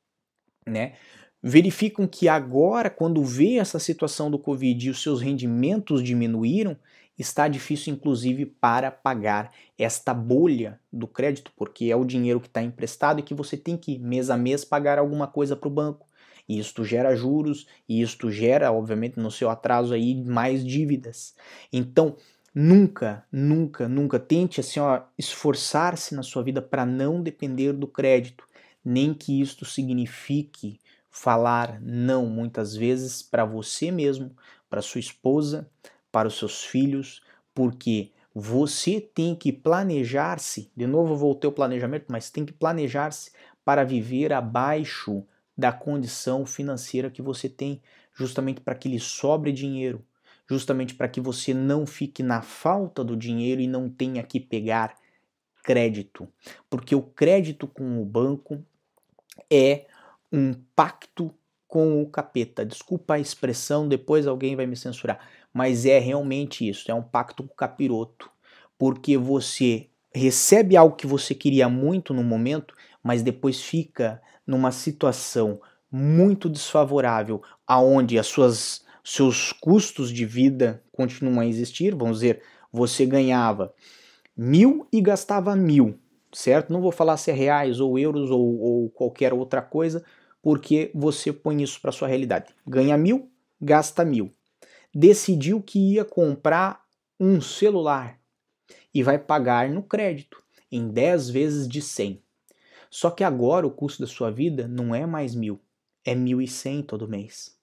né, 0.66 0.94
verificam 1.42 2.06
que 2.06 2.28
agora, 2.28 2.90
quando 2.90 3.24
vê 3.24 3.56
essa 3.56 3.78
situação 3.78 4.30
do 4.30 4.38
Covid 4.38 4.86
e 4.86 4.90
os 4.90 5.02
seus 5.02 5.20
rendimentos 5.20 6.02
diminuíram, 6.02 6.76
está 7.18 7.48
difícil, 7.48 7.92
inclusive, 7.92 8.46
para 8.46 8.90
pagar 8.90 9.52
esta 9.76 10.14
bolha 10.14 10.80
do 10.92 11.06
crédito, 11.06 11.52
porque 11.56 11.86
é 11.86 11.96
o 11.96 12.04
dinheiro 12.04 12.40
que 12.40 12.46
está 12.46 12.62
emprestado 12.62 13.20
e 13.20 13.22
que 13.22 13.34
você 13.34 13.56
tem 13.56 13.76
que, 13.76 13.98
mês 13.98 14.30
a 14.30 14.36
mês, 14.36 14.64
pagar 14.64 14.98
alguma 14.98 15.26
coisa 15.26 15.56
para 15.56 15.68
o 15.68 15.72
banco. 15.72 16.06
E 16.48 16.58
isto 16.58 16.84
gera 16.84 17.14
juros, 17.14 17.66
e 17.88 18.00
isto 18.00 18.30
gera, 18.30 18.72
obviamente, 18.72 19.18
no 19.18 19.30
seu 19.30 19.50
atraso 19.50 19.92
aí, 19.92 20.24
mais 20.24 20.64
dívidas. 20.64 21.34
Então, 21.72 22.16
Nunca, 22.60 23.24
nunca, 23.30 23.88
nunca 23.88 24.18
tente 24.18 24.58
assim, 24.58 24.80
ó, 24.80 25.02
esforçar-se 25.16 26.12
na 26.12 26.24
sua 26.24 26.42
vida 26.42 26.60
para 26.60 26.84
não 26.84 27.22
depender 27.22 27.72
do 27.72 27.86
crédito, 27.86 28.44
nem 28.84 29.14
que 29.14 29.40
isto 29.40 29.64
signifique 29.64 30.80
falar 31.08 31.80
não 31.80 32.26
muitas 32.26 32.74
vezes 32.74 33.22
para 33.22 33.44
você 33.44 33.92
mesmo, 33.92 34.34
para 34.68 34.82
sua 34.82 34.98
esposa, 34.98 35.70
para 36.10 36.26
os 36.26 36.36
seus 36.36 36.64
filhos, 36.64 37.22
porque 37.54 38.10
você 38.34 39.00
tem 39.00 39.36
que 39.36 39.52
planejar-se. 39.52 40.68
De 40.76 40.84
novo, 40.86 41.14
voltei 41.16 41.46
ao 41.46 41.52
planejamento, 41.54 42.06
mas 42.08 42.28
tem 42.28 42.44
que 42.44 42.52
planejar-se 42.52 43.30
para 43.64 43.84
viver 43.84 44.32
abaixo 44.32 45.24
da 45.56 45.70
condição 45.72 46.44
financeira 46.44 47.08
que 47.08 47.22
você 47.22 47.48
tem, 47.48 47.80
justamente 48.12 48.60
para 48.60 48.74
que 48.74 48.88
lhe 48.88 48.98
sobre 48.98 49.52
dinheiro, 49.52 50.04
justamente 50.48 50.94
para 50.94 51.08
que 51.08 51.20
você 51.20 51.52
não 51.52 51.86
fique 51.86 52.22
na 52.22 52.42
falta 52.42 53.04
do 53.04 53.16
dinheiro 53.16 53.60
e 53.60 53.66
não 53.66 53.88
tenha 53.88 54.22
que 54.22 54.40
pegar 54.40 54.94
crédito. 55.62 56.28
Porque 56.70 56.94
o 56.94 57.02
crédito 57.02 57.66
com 57.66 58.00
o 58.00 58.04
banco 58.04 58.64
é 59.50 59.86
um 60.32 60.54
pacto 60.74 61.34
com 61.66 62.02
o 62.02 62.08
capeta. 62.08 62.64
Desculpa 62.64 63.14
a 63.14 63.18
expressão, 63.18 63.86
depois 63.86 64.26
alguém 64.26 64.56
vai 64.56 64.66
me 64.66 64.76
censurar. 64.76 65.20
mas 65.52 65.86
é 65.86 65.98
realmente 65.98 66.68
isso, 66.68 66.90
é 66.90 66.94
um 66.94 67.02
pacto 67.02 67.42
com 67.42 67.52
o 67.52 67.56
capiroto, 67.56 68.30
porque 68.78 69.16
você 69.16 69.88
recebe 70.14 70.76
algo 70.76 70.94
que 70.94 71.06
você 71.06 71.34
queria 71.34 71.68
muito 71.68 72.14
no 72.14 72.22
momento, 72.22 72.74
mas 73.02 73.22
depois 73.22 73.62
fica 73.62 74.22
numa 74.46 74.70
situação 74.70 75.60
muito 75.90 76.48
desfavorável, 76.48 77.42
aonde 77.66 78.18
as 78.18 78.26
suas 78.26 78.84
seus 79.10 79.52
custos 79.52 80.12
de 80.12 80.26
vida 80.26 80.84
continuam 80.92 81.40
a 81.40 81.46
existir, 81.46 81.94
vamos 81.94 82.18
dizer, 82.18 82.42
você 82.70 83.06
ganhava 83.06 83.72
mil 84.36 84.86
e 84.92 85.00
gastava 85.00 85.56
mil, 85.56 85.98
certo? 86.30 86.70
Não 86.70 86.82
vou 86.82 86.92
falar 86.92 87.16
se 87.16 87.30
é 87.30 87.34
reais 87.34 87.80
ou 87.80 87.98
euros 87.98 88.30
ou, 88.30 88.60
ou 88.60 88.90
qualquer 88.90 89.32
outra 89.32 89.62
coisa, 89.62 90.04
porque 90.42 90.90
você 90.94 91.32
põe 91.32 91.62
isso 91.62 91.80
para 91.80 91.90
sua 91.90 92.06
realidade. 92.06 92.54
Ganha 92.66 92.98
mil, 92.98 93.30
gasta 93.58 94.04
mil. 94.04 94.30
Decidiu 94.94 95.62
que 95.62 95.94
ia 95.94 96.04
comprar 96.04 96.84
um 97.18 97.40
celular 97.40 98.20
e 98.92 99.02
vai 99.02 99.18
pagar 99.18 99.70
no 99.70 99.82
crédito 99.82 100.42
em 100.70 100.86
10 100.86 101.30
vezes 101.30 101.66
de 101.66 101.80
100. 101.80 102.22
Só 102.90 103.10
que 103.10 103.24
agora 103.24 103.66
o 103.66 103.70
custo 103.70 104.02
da 104.02 104.06
sua 104.06 104.30
vida 104.30 104.68
não 104.68 104.94
é 104.94 105.06
mais 105.06 105.34
mil, 105.34 105.58
é 106.04 106.14
mil 106.14 106.42
e 106.42 106.46
cem 106.46 106.82
todo 106.82 107.08
mês. 107.08 107.57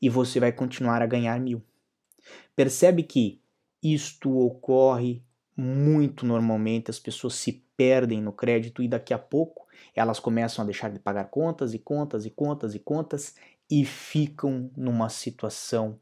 E 0.00 0.08
você 0.08 0.40
vai 0.40 0.52
continuar 0.52 1.02
a 1.02 1.06
ganhar 1.06 1.38
mil. 1.40 1.62
Percebe 2.54 3.02
que 3.02 3.40
isto 3.82 4.36
ocorre 4.38 5.22
muito 5.56 6.24
normalmente, 6.24 6.90
as 6.90 6.98
pessoas 6.98 7.34
se 7.34 7.64
perdem 7.76 8.20
no 8.20 8.32
crédito 8.32 8.82
e 8.82 8.88
daqui 8.88 9.12
a 9.12 9.18
pouco 9.18 9.66
elas 9.94 10.20
começam 10.20 10.62
a 10.62 10.66
deixar 10.66 10.90
de 10.90 10.98
pagar 10.98 11.24
contas 11.24 11.74
e 11.74 11.78
contas 11.78 12.24
e 12.24 12.30
contas 12.30 12.74
e 12.74 12.78
contas 12.78 13.34
e 13.70 13.84
ficam 13.84 14.70
numa 14.76 15.08
situação 15.08 15.98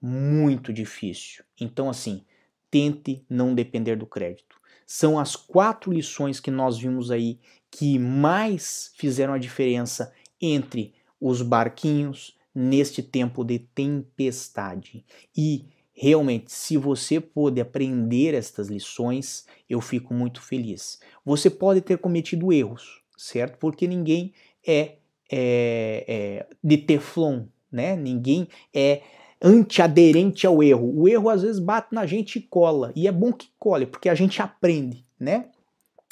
muito 0.00 0.72
difícil. 0.72 1.44
Então, 1.60 1.88
assim, 1.88 2.24
tente 2.70 3.24
não 3.28 3.54
depender 3.54 3.96
do 3.96 4.06
crédito. 4.06 4.60
São 4.86 5.18
as 5.18 5.36
quatro 5.36 5.92
lições 5.92 6.40
que 6.40 6.50
nós 6.50 6.78
vimos 6.78 7.10
aí 7.10 7.38
que 7.70 7.98
mais 7.98 8.92
fizeram 8.96 9.32
a 9.32 9.38
diferença 9.38 10.12
entre 10.40 10.94
os 11.20 11.40
barquinhos 11.40 12.36
neste 12.54 13.02
tempo 13.02 13.44
de 13.44 13.58
tempestade. 13.58 15.04
E 15.36 15.66
realmente, 15.92 16.52
se 16.52 16.76
você 16.76 17.20
pôde 17.20 17.60
aprender 17.60 18.34
estas 18.34 18.68
lições, 18.68 19.46
eu 19.68 19.80
fico 19.80 20.12
muito 20.12 20.40
feliz. 20.40 21.00
Você 21.24 21.48
pode 21.48 21.80
ter 21.80 21.98
cometido 21.98 22.52
erros, 22.52 23.02
certo? 23.16 23.58
Porque 23.58 23.86
ninguém 23.86 24.32
é, 24.66 24.96
é, 25.30 26.04
é 26.08 26.46
de 26.62 26.78
teflon, 26.78 27.44
né? 27.70 27.96
Ninguém 27.96 28.48
é 28.74 29.02
antiaderente 29.40 30.46
ao 30.46 30.62
erro. 30.62 30.92
O 30.94 31.08
erro 31.08 31.28
às 31.28 31.42
vezes 31.42 31.58
bate 31.58 31.94
na 31.94 32.06
gente 32.06 32.36
e 32.36 32.42
cola. 32.42 32.92
E 32.94 33.08
é 33.08 33.12
bom 33.12 33.32
que 33.32 33.48
cole, 33.58 33.86
porque 33.86 34.08
a 34.08 34.14
gente 34.14 34.40
aprende, 34.40 35.04
né? 35.18 35.46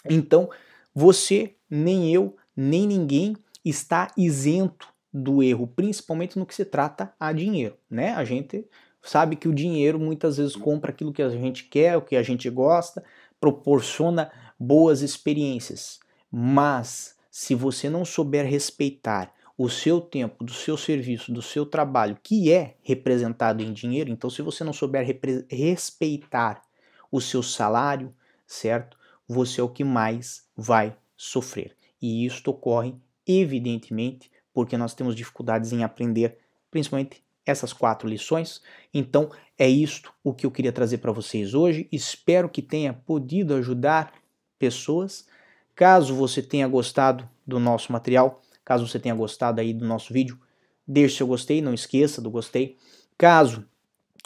Então, 0.08 0.48
você, 0.94 1.54
nem 1.68 2.12
eu, 2.12 2.36
nem 2.56 2.86
ninguém 2.86 3.36
está 3.64 4.10
isento 4.16 4.88
do 5.12 5.42
erro, 5.42 5.66
principalmente 5.66 6.38
no 6.38 6.46
que 6.46 6.54
se 6.54 6.64
trata 6.64 7.12
a 7.18 7.32
dinheiro, 7.32 7.76
né? 7.90 8.12
A 8.14 8.24
gente 8.24 8.66
sabe 9.02 9.36
que 9.36 9.48
o 9.48 9.54
dinheiro 9.54 9.98
muitas 9.98 10.36
vezes 10.36 10.54
compra 10.54 10.90
aquilo 10.90 11.12
que 11.12 11.22
a 11.22 11.28
gente 11.28 11.64
quer, 11.64 11.96
o 11.96 12.02
que 12.02 12.16
a 12.16 12.22
gente 12.22 12.48
gosta, 12.48 13.02
proporciona 13.40 14.30
boas 14.58 15.00
experiências. 15.00 15.98
Mas 16.30 17.16
se 17.30 17.54
você 17.54 17.88
não 17.88 18.04
souber 18.04 18.46
respeitar 18.46 19.32
o 19.56 19.68
seu 19.68 20.00
tempo, 20.00 20.42
do 20.44 20.52
seu 20.52 20.76
serviço, 20.76 21.32
do 21.32 21.42
seu 21.42 21.66
trabalho, 21.66 22.18
que 22.22 22.52
é 22.52 22.76
representado 22.82 23.62
em 23.62 23.72
dinheiro, 23.72 24.10
então 24.10 24.30
se 24.30 24.40
você 24.40 24.64
não 24.64 24.72
souber 24.72 25.06
respeitar 25.50 26.62
o 27.10 27.20
seu 27.20 27.42
salário, 27.42 28.14
certo? 28.46 28.98
Você 29.28 29.60
é 29.60 29.64
o 29.64 29.68
que 29.68 29.84
mais 29.84 30.46
vai 30.56 30.96
sofrer. 31.16 31.76
E 32.00 32.24
isso 32.24 32.50
ocorre, 32.50 32.94
evidentemente, 33.26 34.30
porque 34.52 34.76
nós 34.76 34.94
temos 34.94 35.14
dificuldades 35.14 35.72
em 35.72 35.84
aprender, 35.84 36.38
principalmente 36.70 37.22
essas 37.44 37.72
quatro 37.72 38.08
lições. 38.08 38.62
Então, 38.92 39.30
é 39.58 39.68
isto 39.68 40.12
o 40.22 40.32
que 40.32 40.46
eu 40.46 40.50
queria 40.50 40.72
trazer 40.72 40.98
para 40.98 41.12
vocês 41.12 41.54
hoje. 41.54 41.88
Espero 41.90 42.48
que 42.48 42.62
tenha 42.62 42.92
podido 42.92 43.54
ajudar 43.54 44.12
pessoas. 44.58 45.26
Caso 45.74 46.14
você 46.14 46.42
tenha 46.42 46.68
gostado 46.68 47.28
do 47.46 47.58
nosso 47.58 47.92
material, 47.92 48.42
caso 48.64 48.86
você 48.86 48.98
tenha 48.98 49.14
gostado 49.14 49.60
aí 49.60 49.72
do 49.72 49.86
nosso 49.86 50.12
vídeo, 50.12 50.38
deixe 50.86 51.16
seu 51.16 51.26
gostei, 51.26 51.62
não 51.62 51.74
esqueça 51.74 52.20
do 52.20 52.30
gostei. 52.30 52.76
Caso 53.16 53.66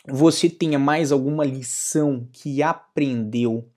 você 0.06 0.50
tenha 0.50 0.78
mais 0.78 1.12
alguma 1.12 1.44
lição 1.44 2.28
que 2.32 2.62
aprendeu 2.62 3.68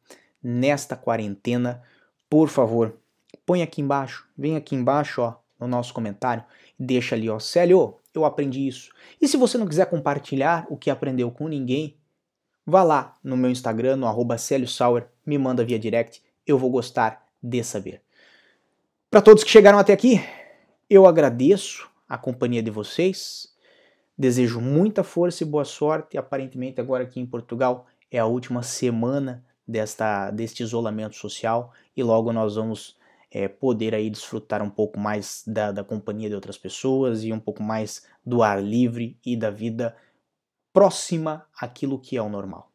nesta 0.43 0.95
quarentena, 0.95 1.81
por 2.29 2.49
favor, 2.49 2.97
põe 3.45 3.61
aqui 3.61 3.81
embaixo, 3.81 4.27
vem 4.37 4.55
aqui 4.55 4.75
embaixo, 4.75 5.21
ó, 5.21 5.35
no 5.59 5.67
nosso 5.67 5.93
comentário, 5.93 6.43
deixa 6.77 7.15
ali, 7.15 7.29
ó, 7.29 7.39
Célio, 7.39 7.95
eu 8.13 8.25
aprendi 8.25 8.67
isso. 8.67 8.91
E 9.21 9.27
se 9.27 9.37
você 9.37 9.57
não 9.57 9.67
quiser 9.67 9.85
compartilhar 9.87 10.65
o 10.69 10.77
que 10.77 10.89
aprendeu 10.89 11.31
com 11.31 11.47
ninguém, 11.47 11.97
vá 12.65 12.83
lá 12.83 13.15
no 13.23 13.37
meu 13.37 13.49
Instagram, 13.49 13.95
no 13.95 14.07
arroba 14.07 14.37
Sauer, 14.37 15.07
me 15.25 15.37
manda 15.37 15.63
via 15.63 15.79
direct, 15.79 16.21
eu 16.45 16.57
vou 16.57 16.69
gostar 16.69 17.25
de 17.41 17.63
saber. 17.63 18.01
Para 19.09 19.21
todos 19.21 19.43
que 19.43 19.49
chegaram 19.49 19.79
até 19.79 19.93
aqui, 19.93 20.21
eu 20.89 21.05
agradeço 21.05 21.89
a 22.07 22.17
companhia 22.17 22.61
de 22.61 22.71
vocês, 22.71 23.53
desejo 24.17 24.59
muita 24.59 25.03
força 25.03 25.43
e 25.43 25.45
boa 25.45 25.65
sorte. 25.65 26.17
Aparentemente, 26.17 26.81
agora 26.81 27.03
aqui 27.03 27.19
em 27.19 27.25
Portugal 27.25 27.85
é 28.11 28.19
a 28.19 28.25
última 28.25 28.63
semana 28.63 29.45
desta, 29.67 30.31
deste 30.31 30.63
isolamento 30.63 31.15
social 31.15 31.73
e 31.95 32.03
logo 32.03 32.31
nós 32.33 32.55
vamos 32.55 32.96
é, 33.31 33.47
poder 33.47 33.93
aí 33.93 34.09
desfrutar 34.09 34.61
um 34.61 34.69
pouco 34.69 34.99
mais 34.99 35.43
da, 35.45 35.71
da 35.71 35.83
companhia 35.83 36.29
de 36.29 36.35
outras 36.35 36.57
pessoas 36.57 37.23
e 37.23 37.31
um 37.31 37.39
pouco 37.39 37.61
mais 37.61 38.05
do 38.25 38.41
ar 38.41 38.63
livre 38.63 39.19
e 39.25 39.35
da 39.35 39.49
vida 39.49 39.95
próxima 40.71 41.45
àquilo 41.59 41.99
que 41.99 42.17
é 42.17 42.21
o 42.21 42.29
normal. 42.29 42.71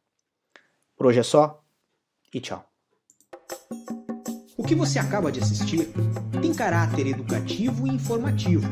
Por 0.96 1.06
hoje 1.06 1.20
é 1.20 1.22
só 1.22 1.62
e 2.32 2.40
tchau. 2.40 2.68
O 4.56 4.64
que 4.64 4.74
você 4.74 4.98
acaba 4.98 5.32
de 5.32 5.40
assistir 5.40 5.88
tem 6.40 6.54
caráter 6.54 7.06
educativo 7.06 7.86
e 7.86 7.90
informativo. 7.90 8.68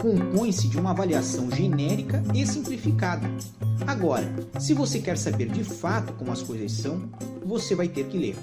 Compõe-se 0.00 0.68
de 0.68 0.78
uma 0.78 0.90
avaliação 0.90 1.50
genérica 1.50 2.22
e 2.34 2.46
simplificada. 2.46 3.26
Agora, 3.86 4.24
se 4.60 4.74
você 4.74 5.00
quer 5.00 5.18
saber 5.18 5.48
de 5.48 5.64
fato 5.64 6.12
como 6.14 6.30
as 6.30 6.42
coisas 6.42 6.72
são, 6.72 7.10
você 7.44 7.74
vai 7.74 7.88
ter 7.88 8.08
que 8.08 8.18
ler. 8.18 8.36